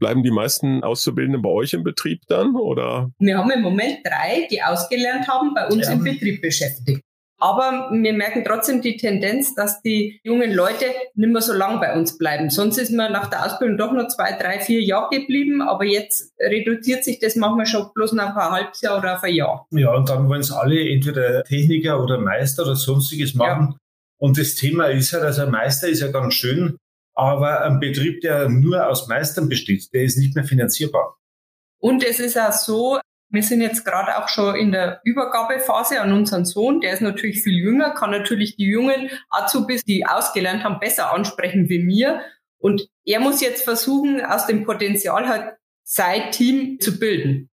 Bleiben 0.00 0.24
die 0.24 0.32
meisten 0.32 0.82
Auszubildenden 0.82 1.42
bei 1.42 1.48
euch 1.48 1.74
im 1.74 1.84
Betrieb 1.84 2.22
dann, 2.26 2.56
oder? 2.56 3.10
Wir 3.20 3.38
haben 3.38 3.50
im 3.52 3.62
Moment 3.62 3.98
drei, 4.04 4.48
die 4.50 4.60
ausgelernt 4.60 5.28
haben, 5.28 5.54
bei 5.54 5.68
uns 5.68 5.86
ja. 5.86 5.92
im 5.92 6.02
Betrieb 6.02 6.42
beschäftigt. 6.42 7.02
Aber 7.38 7.90
wir 7.92 8.12
merken 8.12 8.44
trotzdem 8.44 8.82
die 8.82 8.96
Tendenz, 8.96 9.54
dass 9.54 9.82
die 9.82 10.20
jungen 10.22 10.52
Leute 10.52 10.86
nicht 11.14 11.32
mehr 11.32 11.42
so 11.42 11.52
lang 11.52 11.80
bei 11.80 11.92
uns 11.96 12.16
bleiben. 12.16 12.50
Sonst 12.50 12.78
ist 12.78 12.92
man 12.92 13.12
nach 13.12 13.30
der 13.30 13.44
Ausbildung 13.44 13.78
doch 13.78 13.92
noch 13.92 14.06
zwei, 14.08 14.32
drei, 14.32 14.60
vier 14.60 14.80
Jahre 14.80 15.08
geblieben, 15.10 15.60
aber 15.60 15.84
jetzt 15.84 16.32
reduziert 16.38 17.02
sich 17.02 17.18
das 17.18 17.34
manchmal 17.34 17.66
schon 17.66 17.90
bloß 17.94 18.12
nach 18.12 18.36
ein 18.36 18.50
halbes 18.50 18.80
Jahr 18.80 18.98
oder 18.98 19.16
auf 19.16 19.24
ein 19.24 19.34
Jahr. 19.34 19.66
Ja, 19.70 19.92
und 19.92 20.08
dann 20.08 20.28
wollen 20.28 20.40
es 20.40 20.52
alle 20.52 20.88
entweder 20.88 21.42
Techniker 21.42 22.00
oder 22.00 22.18
Meister 22.18 22.62
oder 22.62 22.76
sonstiges 22.76 23.34
machen. 23.34 23.70
Ja. 23.72 23.78
Und 24.22 24.38
das 24.38 24.54
Thema 24.54 24.86
ist 24.86 25.10
ja, 25.10 25.18
dass 25.18 25.40
ein 25.40 25.50
Meister 25.50 25.88
ist 25.88 26.00
ja 26.00 26.06
ganz 26.12 26.34
schön, 26.34 26.76
aber 27.12 27.62
ein 27.62 27.80
Betrieb, 27.80 28.20
der 28.20 28.48
nur 28.48 28.86
aus 28.86 29.08
Meistern 29.08 29.48
besteht, 29.48 29.92
der 29.92 30.04
ist 30.04 30.16
nicht 30.16 30.36
mehr 30.36 30.44
finanzierbar. 30.44 31.18
Und 31.80 32.04
es 32.04 32.20
ist 32.20 32.38
auch 32.38 32.52
so, 32.52 33.00
wir 33.30 33.42
sind 33.42 33.62
jetzt 33.62 33.84
gerade 33.84 34.16
auch 34.16 34.28
schon 34.28 34.54
in 34.54 34.70
der 34.70 35.00
Übergabephase 35.02 36.00
an 36.00 36.12
unseren 36.12 36.44
Sohn. 36.44 36.80
Der 36.80 36.92
ist 36.92 37.02
natürlich 37.02 37.42
viel 37.42 37.58
jünger, 37.58 37.94
kann 37.94 38.12
natürlich 38.12 38.54
die 38.54 38.68
jungen 38.68 39.10
Azubis, 39.28 39.82
die 39.82 40.06
ausgelernt 40.06 40.62
haben, 40.62 40.78
besser 40.78 41.12
ansprechen 41.12 41.68
wie 41.68 41.82
mir. 41.82 42.20
Und 42.58 42.88
er 43.04 43.18
muss 43.18 43.40
jetzt 43.40 43.64
versuchen, 43.64 44.24
aus 44.24 44.46
dem 44.46 44.62
Potenzial 44.62 45.26
halt 45.26 45.56
sein 45.82 46.30
Team 46.30 46.78
zu 46.78 47.00
bilden. 47.00 47.50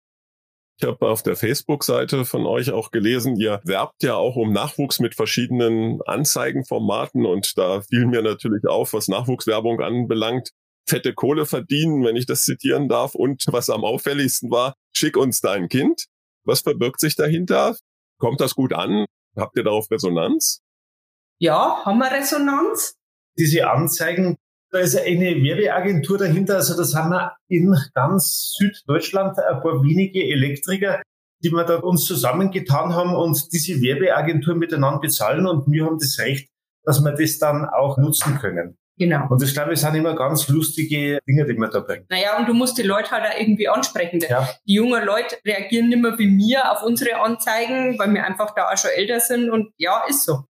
Ich 0.81 0.87
habe 0.87 1.09
auf 1.09 1.25
der 1.25 1.35
Facebook-Seite 1.35 2.25
von 2.25 2.47
euch 2.47 2.71
auch 2.71 2.93
gelesen, 2.93 3.35
ihr 3.35 3.61
werbt 3.65 4.05
ja 4.05 4.15
auch 4.15 4.37
um 4.37 4.53
Nachwuchs 4.53 5.01
mit 5.01 5.17
verschiedenen 5.17 6.01
Anzeigenformaten 6.03 7.27
und 7.27 7.59
da 7.59 7.81
fiel 7.81 8.07
mir 8.07 8.23
natürlich 8.23 8.65
auf, 8.65 8.93
was 8.93 9.09
Nachwuchswerbung 9.09 9.81
anbelangt, 9.81 10.51
fette 10.89 11.15
Kohle 11.15 11.47
verdienen, 11.47 12.05
wenn 12.05 12.15
ich 12.15 12.27
das 12.27 12.45
zitieren 12.45 12.89
darf. 12.89 13.17
Und 13.17 13.45
was 13.49 13.71
am 13.71 13.85
auffälligsten 13.85 14.53
war, 14.53 14.75
schick 14.93 15.17
uns 15.17 15.41
dein 15.41 15.69
Kind. 15.69 16.07
Was 16.45 16.61
verbirgt 16.61 17.01
sich 17.01 17.17
dahinter? 17.17 17.77
Kommt 18.21 18.41
das 18.41 18.55
gut 18.55 18.73
an? 18.73 19.05
Habt 19.37 19.57
ihr 19.57 19.65
darauf 19.65 19.91
Resonanz? 19.91 20.61
Ja, 21.41 21.85
haben 21.85 21.99
wir 21.99 22.11
Resonanz? 22.11 22.95
Diese 23.37 23.69
Anzeigen 23.69 24.37
da 24.71 24.79
ist 24.79 24.97
eine 24.97 25.43
Werbeagentur 25.43 26.19
dahinter. 26.19 26.57
Also 26.57 26.77
das 26.77 26.95
haben 26.95 27.11
wir 27.11 27.37
in 27.49 27.75
ganz 27.95 28.55
Süddeutschland 28.59 29.39
ein 29.39 29.61
paar 29.61 29.83
wenige 29.83 30.23
Elektriker, 30.23 31.03
die 31.43 31.51
wir 31.51 31.65
da 31.65 31.77
uns 31.77 32.05
zusammengetan 32.05 32.95
haben 32.95 33.15
und 33.15 33.53
diese 33.53 33.81
Werbeagentur 33.81 34.55
miteinander 34.55 35.01
bezahlen 35.01 35.47
und 35.47 35.71
wir 35.71 35.87
haben 35.87 35.99
das 35.99 36.19
Recht, 36.19 36.49
dass 36.85 37.01
wir 37.01 37.13
das 37.13 37.39
dann 37.39 37.67
auch 37.67 37.97
nutzen 37.99 38.39
können. 38.39 38.77
Genau. 38.99 39.29
Und 39.31 39.41
das, 39.41 39.53
glaube 39.53 39.75
ich, 39.75 39.81
sind 39.81 39.95
immer 39.95 40.17
ganz 40.17 40.49
lustige 40.49 41.21
Dinge, 41.27 41.47
die 41.47 41.55
man 41.55 41.71
da 41.71 41.81
bringt. 41.81 42.11
Naja, 42.11 42.37
und 42.37 42.49
du 42.49 42.55
musst 42.55 42.77
die 42.79 42.83
Leute 42.83 43.13
halt 43.13 43.25
auch 43.31 43.41
irgendwie 43.41 43.69
ansprechen. 43.69 44.21
Ja. 44.29 44.49
Die 44.67 44.75
jungen 44.75 45.05
Leute 45.05 45.37
reagieren 45.47 45.89
nicht 45.89 46.03
mehr 46.03 46.19
wie 46.19 46.27
mir 46.27 46.73
auf 46.73 46.83
unsere 46.83 47.21
Anzeigen, 47.21 47.97
weil 47.99 48.13
wir 48.13 48.25
einfach 48.25 48.55
da 48.57 48.69
auch 48.69 48.77
schon 48.77 48.91
älter 48.91 49.21
sind 49.21 49.51
und 49.51 49.73
ja, 49.77 50.03
ist 50.09 50.25
so. 50.25 50.45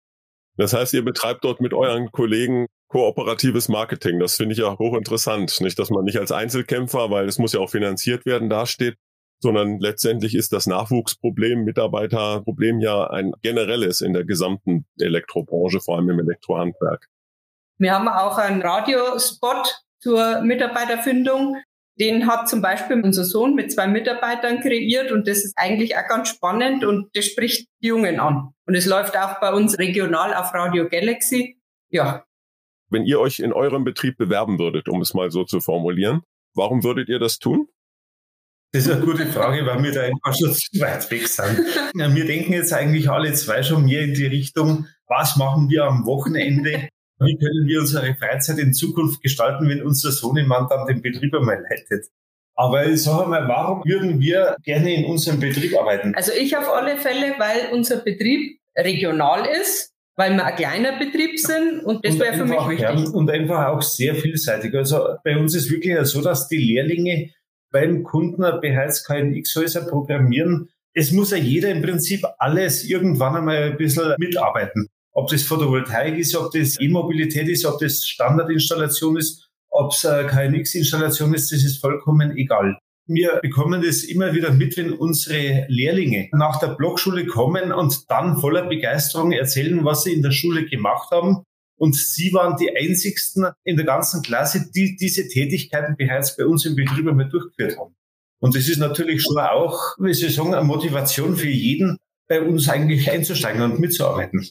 Das 0.55 0.73
heißt, 0.73 0.93
ihr 0.93 1.03
betreibt 1.03 1.43
dort 1.43 1.59
mit 1.59 1.73
euren 1.73 2.09
Kollegen 2.11 2.67
kooperatives 2.87 3.69
Marketing. 3.69 4.19
Das 4.19 4.35
finde 4.35 4.53
ich 4.53 4.59
ja 4.59 4.77
hochinteressant. 4.77 5.59
Nicht, 5.61 5.77
dass 5.79 5.89
man 5.89 6.05
nicht 6.05 6.17
als 6.17 6.31
Einzelkämpfer, 6.31 7.09
weil 7.09 7.27
es 7.27 7.37
muss 7.37 7.53
ja 7.53 7.59
auch 7.59 7.69
finanziert 7.69 8.25
werden, 8.25 8.49
dasteht, 8.49 8.95
sondern 9.39 9.79
letztendlich 9.79 10.35
ist 10.35 10.53
das 10.53 10.67
Nachwuchsproblem, 10.67 11.63
Mitarbeiterproblem 11.63 12.79
ja 12.79 13.07
ein 13.09 13.33
generelles 13.41 14.01
in 14.01 14.13
der 14.13 14.23
gesamten 14.23 14.85
Elektrobranche, 14.99 15.79
vor 15.79 15.97
allem 15.97 16.09
im 16.09 16.19
Elektrohandwerk. 16.19 17.07
Wir 17.77 17.93
haben 17.93 18.07
auch 18.07 18.37
einen 18.37 18.61
Radiospot 18.61 19.83
zur 19.99 20.41
Mitarbeiterfindung. 20.41 21.57
Den 21.99 22.27
hat 22.27 22.47
zum 22.47 22.61
Beispiel 22.61 23.01
unser 23.01 23.23
Sohn 23.23 23.55
mit 23.55 23.71
zwei 23.71 23.87
Mitarbeitern 23.87 24.59
kreiert 24.61 25.11
und 25.11 25.27
das 25.27 25.43
ist 25.43 25.53
eigentlich 25.57 25.97
auch 25.97 26.07
ganz 26.07 26.29
spannend 26.29 26.85
und 26.85 27.09
das 27.15 27.25
spricht 27.25 27.67
die 27.81 27.87
Jungen 27.87 28.19
an. 28.19 28.53
Und 28.67 28.75
es 28.75 28.85
läuft 28.85 29.17
auch 29.17 29.39
bei 29.39 29.51
uns 29.51 29.79
regional 29.79 30.33
auf 30.35 30.53
Radio 30.53 30.87
Galaxy. 30.87 31.59
Ja, 31.89 32.23
wenn 32.89 33.05
ihr 33.05 33.19
euch 33.19 33.39
in 33.39 33.53
eurem 33.53 33.83
Betrieb 33.83 34.17
bewerben 34.17 34.59
würdet, 34.59 34.89
um 34.89 35.01
es 35.01 35.13
mal 35.13 35.31
so 35.31 35.43
zu 35.43 35.59
formulieren, 35.59 36.21
warum 36.53 36.83
würdet 36.83 37.09
ihr 37.09 37.19
das 37.19 37.39
tun? 37.39 37.67
Das 38.73 38.85
ist 38.85 38.91
eine 38.91 39.05
gute 39.05 39.25
Frage, 39.27 39.65
weil 39.65 39.81
wir 39.81 39.91
da 39.91 40.01
einfach 40.01 40.35
schon 40.37 40.53
zu 40.53 40.79
weit 40.81 41.09
weg 41.09 41.27
sind. 41.27 41.57
Wir 41.93 42.25
denken 42.25 42.53
jetzt 42.53 42.73
eigentlich 42.73 43.09
alle 43.09 43.33
zwei 43.33 43.63
schon 43.63 43.85
mehr 43.85 44.01
in 44.01 44.13
die 44.13 44.25
Richtung, 44.25 44.87
was 45.07 45.37
machen 45.37 45.69
wir 45.69 45.85
am 45.85 46.05
Wochenende? 46.05 46.89
Wie 47.19 47.37
können 47.37 47.65
wir 47.65 47.79
unsere 47.79 48.13
Freizeit 48.15 48.59
in 48.59 48.73
Zukunft 48.73 49.21
gestalten, 49.21 49.69
wenn 49.69 49.81
unser 49.81 50.11
Sohnemann 50.11 50.67
dann 50.69 50.85
den 50.85 51.01
Betrieb 51.01 51.33
einmal 51.33 51.63
leitet? 51.69 52.07
Aber 52.55 52.85
ich 52.85 53.03
sage 53.03 53.29
mal, 53.29 53.47
warum 53.47 53.83
würden 53.85 54.19
wir 54.19 54.57
gerne 54.63 54.93
in 54.93 55.05
unserem 55.05 55.39
Betrieb 55.39 55.77
arbeiten? 55.79 56.13
Also 56.15 56.31
ich 56.33 56.57
auf 56.57 56.69
alle 56.69 56.97
Fälle, 56.97 57.35
weil 57.37 57.71
unser 57.71 57.97
Betrieb 57.97 58.59
regional 58.75 59.47
ist 59.61 59.93
weil 60.17 60.33
wir 60.33 60.45
ein 60.45 60.55
kleiner 60.55 60.97
Betrieb 60.97 61.39
sind 61.39 61.85
und 61.85 62.03
das 62.03 62.19
wäre 62.19 62.33
für 62.33 62.45
mich 62.45 62.59
wichtig. 62.67 62.81
Ja, 62.81 63.09
und 63.11 63.29
einfach 63.29 63.67
auch 63.67 63.81
sehr 63.81 64.15
vielseitig. 64.15 64.73
Also 64.73 65.15
bei 65.23 65.37
uns 65.37 65.55
ist 65.55 65.69
wirklich 65.69 65.95
so, 66.07 66.21
dass 66.21 66.47
die 66.47 66.57
Lehrlinge 66.57 67.29
beim 67.71 68.03
Kunden 68.03 68.41
bereits 68.59 69.05
KNX-Häuser 69.05 69.85
programmieren. 69.85 70.69
Es 70.93 71.11
muss 71.11 71.31
ja 71.31 71.37
jeder 71.37 71.69
im 71.69 71.83
Prinzip 71.83 72.25
alles 72.39 72.83
irgendwann 72.83 73.35
einmal 73.35 73.71
ein 73.71 73.77
bisschen 73.77 74.15
mitarbeiten. 74.17 74.87
Ob 75.11 75.29
das 75.29 75.43
Photovoltaik 75.43 76.17
ist, 76.17 76.35
ob 76.35 76.51
das 76.51 76.79
E-Mobilität 76.79 77.47
ist, 77.47 77.65
ob 77.65 77.79
das 77.79 78.05
Standardinstallation 78.05 79.17
ist, 79.17 79.47
ob 79.69 79.91
es 79.91 80.01
KNX-Installation 80.01 81.33
ist, 81.35 81.51
das 81.51 81.63
ist 81.63 81.77
vollkommen 81.77 82.35
egal. 82.35 82.77
Wir 83.07 83.39
bekommen 83.41 83.81
das 83.81 84.03
immer 84.03 84.33
wieder 84.33 84.51
mit, 84.51 84.75
wenn 84.75 84.91
unsere 84.91 85.65
Lehrlinge 85.69 86.27
nach 86.33 86.59
der 86.59 86.75
Blockschule 86.75 87.25
kommen 87.25 87.71
und 87.71 88.09
dann 88.11 88.37
voller 88.37 88.67
Begeisterung 88.67 89.31
erzählen, 89.31 89.85
was 89.85 90.03
sie 90.03 90.13
in 90.13 90.21
der 90.21 90.31
Schule 90.31 90.65
gemacht 90.65 91.09
haben. 91.11 91.43
Und 91.79 91.95
sie 91.95 92.33
waren 92.33 92.57
die 92.57 92.75
einzigsten 92.75 93.47
in 93.63 93.77
der 93.77 93.85
ganzen 93.85 94.23
Klasse, 94.23 94.69
die 94.75 94.97
diese 94.97 95.27
Tätigkeiten 95.27 95.95
bereits 95.95 96.35
bei 96.35 96.45
uns 96.45 96.65
im 96.65 96.75
Betrieb 96.75 97.07
einmal 97.07 97.29
durchgeführt 97.29 97.77
haben. 97.77 97.95
Und 98.39 98.55
das 98.55 98.67
ist 98.67 98.77
natürlich 98.77 99.21
schon 99.21 99.37
auch, 99.37 99.95
wie 99.99 100.13
Sie 100.13 100.29
sagen, 100.29 100.53
eine 100.53 100.65
Motivation 100.65 101.37
für 101.37 101.49
jeden, 101.49 101.97
bei 102.27 102.41
uns 102.41 102.67
eigentlich 102.67 103.09
einzusteigen 103.09 103.61
und 103.61 103.79
mitzuarbeiten. 103.79 104.45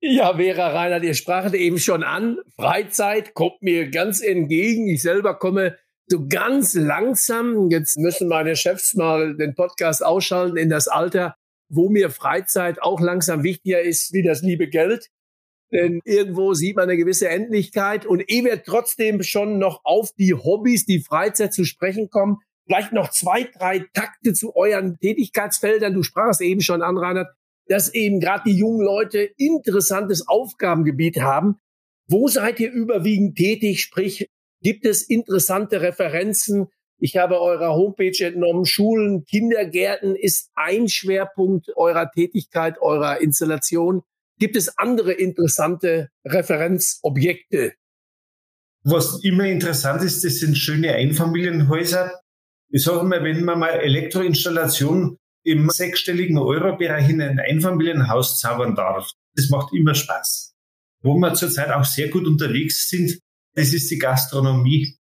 Ja, 0.00 0.36
Vera 0.36 0.68
Reinhardt, 0.68 1.04
ihr 1.04 1.14
sprachet 1.14 1.54
eben 1.54 1.78
schon 1.78 2.02
an. 2.02 2.38
Freizeit 2.56 3.32
kommt 3.34 3.62
mir 3.62 3.88
ganz 3.88 4.20
entgegen. 4.20 4.88
Ich 4.88 5.02
selber 5.02 5.38
komme 5.38 5.78
so 6.08 6.26
ganz 6.28 6.74
langsam, 6.74 7.70
jetzt 7.70 7.98
müssen 7.98 8.28
meine 8.28 8.56
Chefs 8.56 8.94
mal 8.94 9.36
den 9.36 9.54
Podcast 9.54 10.04
ausschalten, 10.04 10.56
in 10.56 10.70
das 10.70 10.88
Alter, 10.88 11.36
wo 11.68 11.88
mir 11.88 12.10
Freizeit 12.10 12.80
auch 12.80 13.00
langsam 13.00 13.42
wichtiger 13.42 13.80
ist 13.80 14.12
wie 14.12 14.22
das 14.22 14.42
liebe 14.42 14.68
Geld. 14.68 15.08
Denn 15.72 16.00
irgendwo 16.04 16.54
sieht 16.54 16.76
man 16.76 16.84
eine 16.84 16.96
gewisse 16.96 17.28
Endlichkeit 17.28 18.06
und 18.06 18.22
ehe 18.30 18.44
wir 18.44 18.62
trotzdem 18.62 19.24
schon 19.24 19.58
noch 19.58 19.80
auf 19.82 20.12
die 20.16 20.32
Hobbys, 20.32 20.86
die 20.86 21.00
Freizeit 21.00 21.52
zu 21.52 21.64
sprechen 21.64 22.08
kommen, 22.08 22.38
vielleicht 22.66 22.92
noch 22.92 23.10
zwei, 23.10 23.50
drei 23.58 23.84
Takte 23.92 24.32
zu 24.32 24.54
euren 24.54 24.98
Tätigkeitsfeldern. 25.00 25.92
Du 25.92 26.04
sprachst 26.04 26.40
eben 26.40 26.60
schon 26.60 26.82
an, 26.82 26.96
Reinhard, 26.96 27.34
dass 27.66 27.92
eben 27.92 28.20
gerade 28.20 28.44
die 28.46 28.56
jungen 28.56 28.84
Leute 28.84 29.28
interessantes 29.36 30.28
Aufgabengebiet 30.28 31.20
haben. 31.20 31.56
Wo 32.08 32.28
seid 32.28 32.60
ihr 32.60 32.70
überwiegend 32.70 33.36
tätig? 33.36 33.82
Sprich, 33.82 34.28
gibt 34.66 34.84
es 34.84 35.02
interessante 35.02 35.80
Referenzen? 35.80 36.66
Ich 36.98 37.16
habe 37.16 37.40
eurer 37.40 37.74
Homepage 37.76 38.18
entnommen, 38.18 38.64
Schulen, 38.64 39.24
Kindergärten 39.24 40.16
ist 40.16 40.50
ein 40.56 40.88
Schwerpunkt 40.88 41.68
eurer 41.76 42.10
Tätigkeit, 42.10 42.80
eurer 42.80 43.20
Installation. 43.20 44.02
Gibt 44.40 44.56
es 44.56 44.76
andere 44.76 45.12
interessante 45.12 46.08
Referenzobjekte? 46.24 47.74
Was 48.82 49.22
immer 49.22 49.44
interessant 49.44 50.02
ist, 50.02 50.24
das 50.24 50.40
sind 50.40 50.58
schöne 50.58 50.94
Einfamilienhäuser. 50.94 52.20
Ich 52.68 52.82
sage 52.82 53.04
mal, 53.04 53.22
wenn 53.22 53.44
man 53.44 53.60
mal 53.60 53.68
Elektroinstallation 53.68 55.16
im 55.44 55.70
sechsstelligen 55.70 56.38
Euro-Bereich 56.38 57.08
in 57.08 57.22
ein 57.22 57.38
Einfamilienhaus 57.38 58.40
zaubern 58.40 58.74
darf, 58.74 59.12
das 59.36 59.48
macht 59.48 59.72
immer 59.72 59.94
Spaß. 59.94 60.56
Wo 61.02 61.14
wir 61.14 61.34
zurzeit 61.34 61.70
auch 61.70 61.84
sehr 61.84 62.08
gut 62.08 62.26
unterwegs 62.26 62.88
sind, 62.88 63.20
das 63.56 63.72
ist 63.72 63.90
die 63.90 63.98
Gastronomie. 63.98 64.96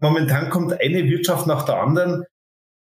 Momentan 0.00 0.50
kommt 0.50 0.78
eine 0.80 1.04
Wirtschaft 1.08 1.46
nach 1.46 1.64
der 1.64 1.80
anderen. 1.80 2.24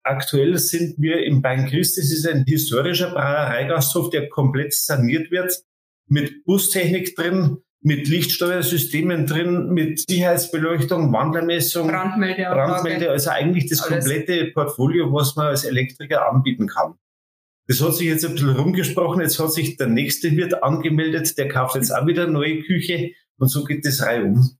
Aktuell 0.03 0.57
sind 0.57 0.95
wir 0.99 1.25
im 1.25 1.41
Bein 1.41 1.67
Christ. 1.67 1.97
Das 1.97 2.11
ist 2.11 2.27
ein 2.27 2.45
historischer 2.47 3.09
Brauereigasthof, 3.09 4.09
der 4.11 4.29
komplett 4.29 4.73
saniert 4.73 5.31
wird, 5.31 5.63
mit 6.07 6.43
Bustechnik 6.45 7.15
drin, 7.15 7.57
mit 7.81 8.07
Lichtsteuersystemen 8.07 9.25
drin, 9.25 9.69
mit 9.69 9.99
Sicherheitsbeleuchtung, 10.07 11.11
Wandlermessung, 11.11 11.87
Brandmelde, 11.87 12.43
Brandmelde, 12.43 13.11
also 13.11 13.31
eigentlich 13.31 13.67
das 13.69 13.81
Alles. 13.81 14.05
komplette 14.05 14.51
Portfolio, 14.51 15.11
was 15.11 15.35
man 15.35 15.47
als 15.47 15.63
Elektriker 15.63 16.29
anbieten 16.29 16.67
kann. 16.67 16.93
Das 17.67 17.81
hat 17.81 17.95
sich 17.95 18.07
jetzt 18.07 18.23
ein 18.23 18.33
bisschen 18.33 18.55
rumgesprochen, 18.55 19.21
jetzt 19.21 19.39
hat 19.39 19.51
sich 19.51 19.75
der 19.77 19.87
nächste 19.87 20.31
Wirt 20.37 20.63
angemeldet, 20.63 21.37
der 21.37 21.49
kauft 21.49 21.75
jetzt 21.75 21.91
auch 21.91 22.07
wieder 22.07 22.23
eine 22.23 22.31
neue 22.31 22.61
Küche 22.61 23.11
und 23.37 23.49
so 23.49 23.63
geht 23.65 23.85
das 23.85 24.01
reihum. 24.01 24.57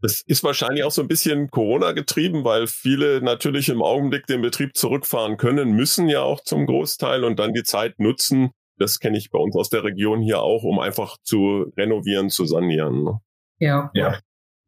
Das 0.00 0.22
ist 0.26 0.44
wahrscheinlich 0.44 0.84
auch 0.84 0.92
so 0.92 1.02
ein 1.02 1.08
bisschen 1.08 1.50
Corona 1.50 1.92
getrieben, 1.92 2.44
weil 2.44 2.66
viele 2.68 3.20
natürlich 3.20 3.68
im 3.68 3.82
Augenblick 3.82 4.26
den 4.26 4.42
Betrieb 4.42 4.76
zurückfahren 4.76 5.36
können, 5.36 5.72
müssen 5.72 6.08
ja 6.08 6.22
auch 6.22 6.40
zum 6.42 6.66
Großteil 6.66 7.24
und 7.24 7.38
dann 7.38 7.52
die 7.52 7.64
Zeit 7.64 7.98
nutzen, 7.98 8.50
das 8.78 9.00
kenne 9.00 9.18
ich 9.18 9.30
bei 9.30 9.38
uns 9.38 9.56
aus 9.56 9.70
der 9.70 9.84
Region 9.84 10.20
hier 10.20 10.40
auch, 10.40 10.62
um 10.62 10.78
einfach 10.78 11.16
zu 11.22 11.72
renovieren, 11.76 12.30
zu 12.30 12.46
sanieren. 12.46 13.02
Ne? 13.02 13.20
Ja. 13.58 13.90
ja. 13.94 14.18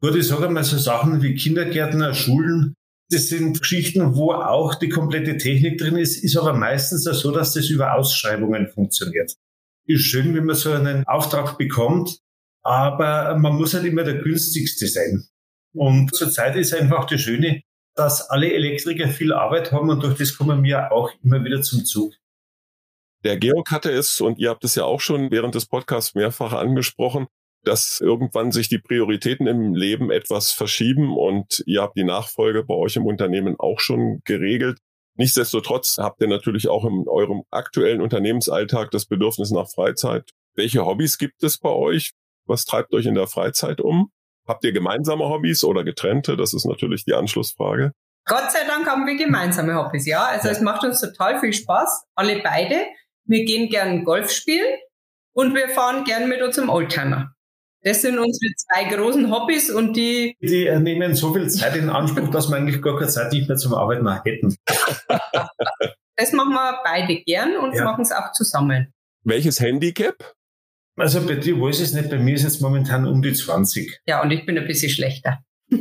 Gut, 0.01 0.15
ich 0.15 0.27
sage 0.27 0.49
mal 0.49 0.63
so 0.63 0.77
Sachen 0.77 1.21
wie 1.21 1.35
Kindergärtner, 1.35 2.13
Schulen, 2.13 2.75
das 3.09 3.27
sind 3.27 3.59
Geschichten, 3.59 4.15
wo 4.15 4.31
auch 4.31 4.75
die 4.75 4.89
komplette 4.89 5.37
Technik 5.37 5.77
drin 5.77 5.97
ist, 5.97 6.23
ist 6.23 6.37
aber 6.37 6.53
meistens 6.53 7.03
so, 7.03 7.31
dass 7.31 7.53
das 7.53 7.69
über 7.69 7.95
Ausschreibungen 7.95 8.67
funktioniert. 8.67 9.33
Ist 9.85 10.03
schön, 10.03 10.33
wenn 10.33 10.45
man 10.45 10.55
so 10.55 10.71
einen 10.71 11.05
Auftrag 11.05 11.57
bekommt, 11.57 12.19
aber 12.63 13.37
man 13.37 13.55
muss 13.55 13.73
halt 13.73 13.85
immer 13.85 14.03
der 14.03 14.21
günstigste 14.21 14.87
sein. 14.87 15.23
Und 15.73 16.13
zurzeit 16.13 16.55
ist 16.55 16.73
einfach 16.73 17.05
das 17.05 17.21
Schöne, 17.21 17.61
dass 17.95 18.29
alle 18.29 18.51
Elektriker 18.51 19.07
viel 19.07 19.33
Arbeit 19.33 19.71
haben 19.71 19.89
und 19.89 20.03
durch 20.03 20.17
das 20.17 20.37
kommen 20.37 20.63
wir 20.63 20.91
auch 20.91 21.11
immer 21.23 21.43
wieder 21.43 21.61
zum 21.61 21.85
Zug. 21.85 22.13
Der 23.23 23.37
Georg 23.37 23.69
hatte 23.71 23.91
es, 23.91 24.19
und 24.19 24.39
ihr 24.39 24.49
habt 24.49 24.63
es 24.63 24.75
ja 24.75 24.85
auch 24.85 24.99
schon 24.99 25.29
während 25.31 25.53
des 25.53 25.67
Podcasts 25.67 26.15
mehrfach 26.15 26.53
angesprochen, 26.53 27.27
dass 27.63 27.99
irgendwann 28.01 28.51
sich 28.51 28.69
die 28.69 28.79
Prioritäten 28.79 29.45
im 29.45 29.75
Leben 29.75 30.09
etwas 30.09 30.51
verschieben 30.51 31.15
und 31.15 31.63
ihr 31.67 31.81
habt 31.81 31.95
die 31.95 32.03
Nachfolge 32.03 32.63
bei 32.63 32.73
euch 32.73 32.95
im 32.95 33.05
Unternehmen 33.05 33.55
auch 33.59 33.79
schon 33.79 34.21
geregelt. 34.25 34.79
Nichtsdestotrotz 35.15 35.97
habt 35.99 36.21
ihr 36.21 36.27
natürlich 36.27 36.67
auch 36.67 36.85
in 36.85 37.07
eurem 37.07 37.43
aktuellen 37.51 38.01
Unternehmensalltag 38.01 38.89
das 38.89 39.05
Bedürfnis 39.05 39.51
nach 39.51 39.69
Freizeit. 39.69 40.31
Welche 40.55 40.85
Hobbys 40.85 41.19
gibt 41.19 41.43
es 41.43 41.59
bei 41.59 41.69
euch? 41.69 42.13
Was 42.45 42.65
treibt 42.65 42.93
euch 42.93 43.05
in 43.05 43.15
der 43.15 43.27
Freizeit 43.27 43.81
um? 43.81 44.11
Habt 44.47 44.63
ihr 44.63 44.73
gemeinsame 44.73 45.29
Hobbys 45.29 45.63
oder 45.63 45.83
getrennte? 45.83 46.35
Das 46.35 46.53
ist 46.53 46.65
natürlich 46.65 47.05
die 47.05 47.13
Anschlussfrage. 47.13 47.91
Gott 48.25 48.51
sei 48.51 48.65
Dank 48.67 48.87
haben 48.87 49.05
wir 49.05 49.15
gemeinsame 49.15 49.75
Hobbys, 49.75 50.05
ja. 50.05 50.25
Also 50.25 50.47
ja. 50.47 50.53
es 50.53 50.61
macht 50.61 50.83
uns 50.83 51.01
total 51.01 51.39
viel 51.39 51.53
Spaß, 51.53 52.05
alle 52.15 52.41
beide. 52.41 52.85
Wir 53.25 53.45
gehen 53.45 53.69
gern 53.69 54.03
Golf 54.03 54.31
spielen 54.31 54.77
und 55.33 55.55
wir 55.55 55.69
fahren 55.69 56.03
gern 56.03 56.27
mit 56.27 56.41
unserem 56.41 56.69
Oldtimer. 56.69 57.33
Das 57.83 58.01
sind 58.01 58.19
unsere 58.19 58.53
zwei 58.57 58.95
großen 58.95 59.31
Hobbys 59.31 59.71
und 59.71 59.93
die. 59.93 60.35
Die 60.39 60.69
nehmen 60.79 61.15
so 61.15 61.33
viel 61.33 61.49
Zeit 61.49 61.75
in 61.75 61.89
Anspruch, 61.89 62.29
dass 62.29 62.49
wir 62.49 62.57
eigentlich 62.57 62.81
gar 62.81 62.95
keine 62.95 63.09
Zeit 63.09 63.31
nicht 63.31 63.47
mehr 63.47 63.57
zum 63.57 63.73
Arbeiten 63.73 64.03
mehr 64.03 64.21
hätten. 64.23 64.55
das 66.15 66.31
machen 66.33 66.53
wir 66.53 66.79
beide 66.83 67.21
gern 67.23 67.57
und 67.57 67.73
ja. 67.73 67.83
machen 67.83 68.01
es 68.03 68.11
auch 68.11 68.31
zusammen. 68.33 68.93
Welches 69.23 69.59
Handicap? 69.59 70.35
Also 70.97 71.25
bei 71.25 71.35
dir 71.35 71.59
weiß 71.59 71.77
ich 71.77 71.85
es 71.85 71.93
nicht, 71.93 72.09
bei 72.09 72.19
mir 72.19 72.35
ist 72.35 72.43
es 72.43 72.59
momentan 72.59 73.07
um 73.07 73.21
die 73.21 73.33
20. 73.33 74.01
Ja, 74.05 74.21
und 74.21 74.31
ich 74.31 74.45
bin 74.45 74.57
ein 74.57 74.67
bisschen 74.67 74.91
schlechter. 74.91 75.39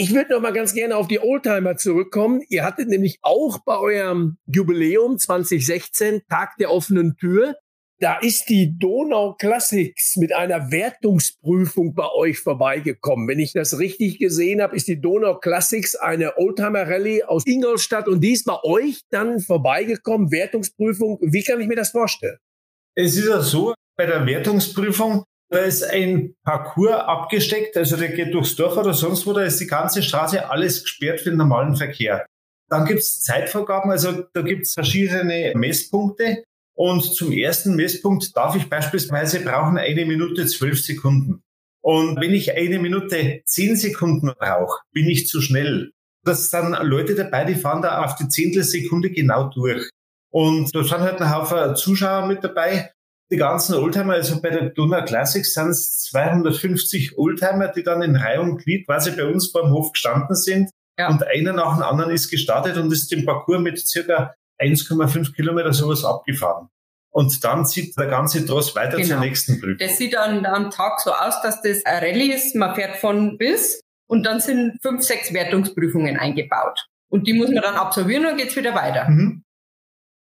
Ich 0.00 0.14
würde 0.14 0.34
noch 0.34 0.40
mal 0.40 0.52
ganz 0.52 0.74
gerne 0.74 0.96
auf 0.96 1.08
die 1.08 1.18
Oldtimer 1.18 1.76
zurückkommen. 1.76 2.40
Ihr 2.48 2.64
hattet 2.64 2.88
nämlich 2.88 3.18
auch 3.22 3.58
bei 3.64 3.76
eurem 3.78 4.38
Jubiläum 4.46 5.18
2016 5.18 6.22
Tag 6.28 6.56
der 6.60 6.70
offenen 6.70 7.16
Tür. 7.16 7.56
Da 7.98 8.16
ist 8.16 8.48
die 8.48 8.78
Donau 8.78 9.34
Classics 9.34 10.14
mit 10.14 10.32
einer 10.32 10.70
Wertungsprüfung 10.70 11.94
bei 11.94 12.08
euch 12.12 12.38
vorbeigekommen. 12.38 13.26
Wenn 13.26 13.40
ich 13.40 13.52
das 13.52 13.80
richtig 13.80 14.20
gesehen 14.20 14.62
habe, 14.62 14.76
ist 14.76 14.86
die 14.86 15.00
Donau 15.00 15.36
Classics 15.40 15.96
eine 15.96 16.38
Oldtimer 16.38 16.88
Rallye 16.88 17.24
aus 17.24 17.44
Ingolstadt 17.44 18.06
und 18.06 18.20
die 18.20 18.34
ist 18.34 18.44
bei 18.44 18.62
euch 18.62 19.00
dann 19.10 19.40
vorbeigekommen. 19.40 20.30
Wertungsprüfung. 20.30 21.18
Wie 21.22 21.42
kann 21.42 21.60
ich 21.60 21.66
mir 21.66 21.74
das 21.74 21.90
vorstellen? 21.90 22.38
Es 22.94 23.16
ist 23.16 23.26
ja 23.26 23.40
so, 23.40 23.74
bei 23.98 24.06
der 24.06 24.24
Wertungsprüfung 24.24 25.24
da 25.50 25.60
ist 25.60 25.82
ein 25.82 26.34
Parcours 26.44 26.92
abgesteckt, 26.92 27.76
also 27.76 27.96
der 27.96 28.10
geht 28.10 28.34
durchs 28.34 28.54
Dorf 28.56 28.76
oder 28.76 28.92
sonst 28.92 29.26
wo, 29.26 29.32
da 29.32 29.42
ist 29.42 29.60
die 29.60 29.66
ganze 29.66 30.02
Straße 30.02 30.50
alles 30.50 30.82
gesperrt 30.82 31.20
für 31.20 31.30
den 31.30 31.38
normalen 31.38 31.74
Verkehr. 31.74 32.26
Dann 32.68 32.84
gibt's 32.84 33.22
Zeitvorgaben, 33.22 33.90
also 33.90 34.24
da 34.34 34.42
gibt's 34.42 34.74
verschiedene 34.74 35.52
Messpunkte. 35.54 36.44
Und 36.74 37.02
zum 37.02 37.32
ersten 37.32 37.76
Messpunkt 37.76 38.36
darf 38.36 38.54
ich 38.56 38.68
beispielsweise 38.68 39.40
brauchen 39.40 39.78
eine 39.78 40.04
Minute 40.04 40.46
zwölf 40.46 40.80
Sekunden. 40.84 41.42
Und 41.80 42.20
wenn 42.20 42.34
ich 42.34 42.54
eine 42.54 42.78
Minute 42.78 43.40
zehn 43.46 43.74
Sekunden 43.74 44.30
brauche, 44.38 44.82
bin 44.92 45.08
ich 45.08 45.26
zu 45.28 45.40
schnell. 45.40 45.92
Das 46.24 46.50
sind 46.50 46.76
Leute 46.82 47.14
dabei, 47.14 47.44
die 47.44 47.54
fahren 47.54 47.80
da 47.80 48.04
auf 48.04 48.16
die 48.16 48.28
Zehntelsekunde 48.28 49.10
genau 49.10 49.48
durch. 49.48 49.88
Und 50.30 50.74
da 50.74 50.84
sind 50.84 51.00
halt 51.00 51.22
ein 51.22 51.34
Haufen 51.34 51.74
Zuschauer 51.74 52.26
mit 52.26 52.44
dabei 52.44 52.90
die 53.30 53.36
ganzen 53.36 53.74
Oldtimer, 53.74 54.14
also 54.14 54.40
bei 54.40 54.50
der 54.50 54.70
Donau 54.70 55.04
Classics 55.04 55.54
sind 55.54 55.68
es 55.68 56.00
250 56.04 57.18
Oldtimer, 57.18 57.68
die 57.68 57.82
dann 57.82 58.02
in 58.02 58.16
Reihe 58.16 58.40
und 58.40 58.58
Glied 58.58 58.86
quasi 58.86 59.10
bei 59.10 59.26
uns 59.26 59.52
dem 59.52 59.70
Hof 59.70 59.92
gestanden 59.92 60.34
sind. 60.34 60.70
Ja. 60.98 61.08
Und 61.08 61.26
einer 61.26 61.52
nach 61.52 61.74
dem 61.74 61.82
anderen 61.82 62.10
ist 62.10 62.30
gestartet 62.30 62.76
und 62.76 62.92
ist 62.92 63.12
den 63.12 63.24
Parcours 63.24 63.60
mit 63.60 63.78
circa 63.86 64.34
1,5 64.60 65.34
Kilometer 65.34 65.72
sowas 65.72 66.04
abgefahren. 66.04 66.68
Und 67.10 67.42
dann 67.44 67.66
zieht 67.66 67.96
der 67.98 68.06
ganze 68.06 68.44
Tross 68.44 68.74
weiter 68.74 68.96
genau. 68.96 69.08
zur 69.08 69.20
nächsten 69.20 69.60
Brücke. 69.60 69.84
Das 69.84 69.96
sieht 69.96 70.14
dann 70.14 70.44
am 70.46 70.70
Tag 70.70 71.00
so 71.00 71.12
aus, 71.12 71.40
dass 71.42 71.62
das 71.62 71.84
ein 71.84 72.02
Rallye 72.02 72.32
ist. 72.32 72.54
Man 72.54 72.74
fährt 72.74 72.96
von 72.96 73.38
bis 73.38 73.80
und 74.08 74.24
dann 74.24 74.40
sind 74.40 74.78
fünf, 74.82 75.02
sechs 75.02 75.32
Wertungsprüfungen 75.32 76.16
eingebaut. 76.16 76.86
Und 77.10 77.26
die 77.26 77.34
muss 77.34 77.50
man 77.50 77.62
dann 77.62 77.76
absolvieren 77.76 78.26
und 78.26 78.36
geht's 78.36 78.56
wieder 78.56 78.74
weiter. 78.74 79.08
Mhm. 79.08 79.42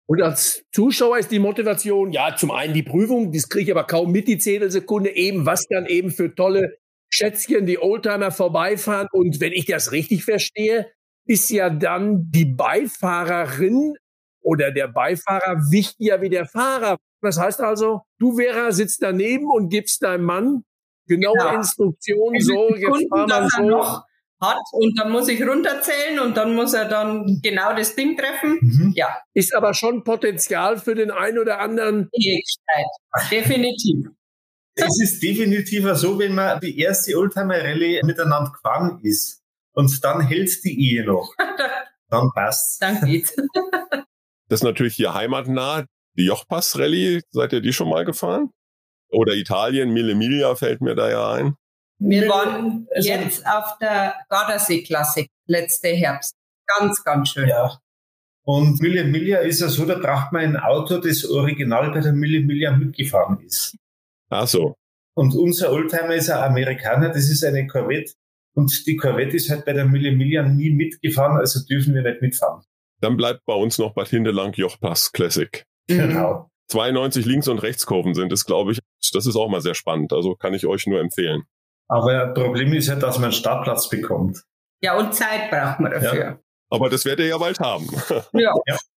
Und 0.08 0.22
als 0.22 0.64
Zuschauer 0.72 1.18
ist 1.18 1.32
die 1.32 1.40
Motivation, 1.40 2.12
ja, 2.12 2.36
zum 2.36 2.52
einen 2.52 2.74
die 2.74 2.84
Prüfung, 2.84 3.32
das 3.32 3.48
kriege 3.48 3.64
ich 3.64 3.76
aber 3.76 3.86
kaum 3.86 4.12
mit, 4.12 4.28
die 4.28 4.38
Zehntelsekunde, 4.38 5.14
eben, 5.16 5.46
was 5.46 5.66
dann 5.68 5.86
eben 5.86 6.10
für 6.10 6.34
tolle 6.34 6.78
Schätzchen 7.08 7.66
die 7.66 7.78
Oldtimer 7.80 8.30
vorbeifahren. 8.30 9.08
Und 9.12 9.40
wenn 9.40 9.52
ich 9.52 9.66
das 9.66 9.90
richtig 9.90 10.24
verstehe, 10.24 10.90
ist 11.26 11.50
ja 11.50 11.70
dann 11.70 12.30
die 12.30 12.44
Beifahrerin 12.44 13.94
oder 14.42 14.70
der 14.70 14.86
Beifahrer 14.86 15.56
wichtiger 15.70 16.20
wie 16.20 16.28
der 16.28 16.46
Fahrer. 16.46 16.98
Das 17.20 17.38
heißt 17.38 17.60
also, 17.60 18.02
du 18.20 18.36
Vera 18.36 18.70
sitzt 18.70 19.02
daneben 19.02 19.50
und 19.50 19.70
gibst 19.70 20.02
deinem 20.02 20.24
Mann 20.24 20.62
genaue 21.08 21.36
ja. 21.36 21.54
Instruktionen, 21.54 22.40
so, 22.40 22.68
jetzt 22.76 23.08
fahren 23.08 23.28
wir 23.28 23.48
so 23.48 24.02
hat 24.40 24.62
und 24.72 24.98
dann 24.98 25.10
muss 25.10 25.28
ich 25.28 25.42
runterzählen 25.42 26.18
und 26.20 26.36
dann 26.36 26.54
muss 26.54 26.74
er 26.74 26.86
dann 26.86 27.40
genau 27.42 27.74
das 27.74 27.94
Ding 27.94 28.16
treffen. 28.16 28.58
Mhm. 28.60 28.92
Ja. 28.94 29.18
Ist 29.34 29.54
aber 29.54 29.74
schon 29.74 30.04
Potenzial 30.04 30.78
für 30.78 30.94
den 30.94 31.10
einen 31.10 31.38
oder 31.38 31.60
anderen. 31.60 32.08
Fähigkeit. 32.14 33.30
Definitiv. 33.30 34.08
Es 34.74 35.00
ist 35.00 35.22
definitiv 35.22 35.86
so, 35.94 36.18
wenn 36.18 36.34
man 36.34 36.60
die 36.60 36.78
erste 36.78 37.16
Oldtimer-Rallye 37.16 38.02
miteinander 38.04 38.52
gefahren 38.52 39.00
ist 39.02 39.42
und 39.72 40.04
dann 40.04 40.20
hält 40.20 40.62
die 40.64 40.90
Ehe 40.90 41.04
noch. 41.04 41.34
Dann 42.08 42.30
passt. 42.34 42.80
Dann 42.82 43.00
geht's. 43.04 43.34
Das 44.48 44.60
ist 44.60 44.64
natürlich 44.64 44.94
hier 44.94 45.12
heimatnah. 45.12 45.86
Die 46.16 46.26
Jochpass-Rallye, 46.26 47.22
seid 47.30 47.52
ihr 47.52 47.60
die 47.60 47.72
schon 47.72 47.88
mal 47.88 48.04
gefahren? 48.04 48.50
Oder 49.08 49.34
Italien, 49.34 49.92
Mille 49.92 50.14
Miglia 50.14 50.54
fällt 50.54 50.80
mir 50.80 50.94
da 50.94 51.10
ja 51.10 51.32
ein. 51.32 51.56
Wir 51.98 52.28
waren 52.28 52.86
jetzt 53.00 53.46
auf 53.46 53.78
der 53.80 54.14
Gardasee-Klassik 54.28 55.28
letzte 55.46 55.88
Herbst. 55.88 56.34
Ganz, 56.78 57.02
ganz 57.04 57.30
schön. 57.30 57.48
Ja. 57.48 57.78
Und 58.44 58.80
Mille 58.80 59.04
Miglia 59.04 59.38
ist 59.38 59.60
ja 59.60 59.68
so, 59.68 59.86
da 59.86 59.98
braucht 59.98 60.32
man 60.32 60.42
ein 60.42 60.56
Auto, 60.56 60.98
das 60.98 61.24
original 61.24 61.90
bei 61.90 62.00
der 62.00 62.12
Mille 62.12 62.40
Miglia 62.40 62.76
mitgefahren 62.76 63.40
ist. 63.40 63.76
Ach 64.28 64.46
so. 64.46 64.74
Und 65.14 65.34
unser 65.34 65.72
Oldtimer 65.72 66.14
ist 66.14 66.30
ein 66.30 66.38
Amerikaner, 66.38 67.08
das 67.08 67.28
ist 67.28 67.42
eine 67.44 67.66
Corvette. 67.66 68.12
Und 68.54 68.86
die 68.86 68.96
Corvette 68.96 69.36
ist 69.36 69.50
halt 69.50 69.64
bei 69.64 69.72
der 69.72 69.86
Mille 69.86 70.12
Miglia 70.12 70.42
nie 70.42 70.70
mitgefahren, 70.70 71.38
also 71.38 71.64
dürfen 71.66 71.94
wir 71.94 72.02
nicht 72.02 72.22
mitfahren. 72.22 72.62
Dann 73.00 73.16
bleibt 73.16 73.44
bei 73.46 73.54
uns 73.54 73.78
noch 73.78 73.94
Bad 73.94 74.08
Hindelang 74.08 74.52
Jochpass 74.52 75.12
Classic. 75.12 75.64
Genau. 75.88 76.48
92 76.68 77.24
Links- 77.26 77.48
und 77.48 77.58
Rechtskurven 77.58 78.14
sind 78.14 78.32
es, 78.32 78.44
glaube 78.44 78.72
ich. 78.72 78.78
Das 79.12 79.26
ist 79.26 79.36
auch 79.36 79.48
mal 79.48 79.60
sehr 79.60 79.74
spannend. 79.74 80.12
Also 80.12 80.34
kann 80.34 80.54
ich 80.54 80.66
euch 80.66 80.86
nur 80.86 81.00
empfehlen. 81.00 81.44
Aber 81.88 82.28
Problem 82.34 82.72
ist 82.72 82.88
ja, 82.88 82.96
dass 82.96 83.16
man 83.16 83.24
einen 83.24 83.32
Startplatz 83.32 83.88
bekommt. 83.88 84.42
Ja, 84.82 84.96
und 84.98 85.14
Zeit 85.14 85.50
braucht 85.50 85.80
man 85.80 85.92
dafür. 85.92 86.40
Aber 86.70 86.90
das 86.90 87.04
werdet 87.04 87.20
ihr 87.26 87.30
ja 87.30 87.38
bald 87.38 87.60
haben. 87.60 87.86
Ja. 88.32 88.52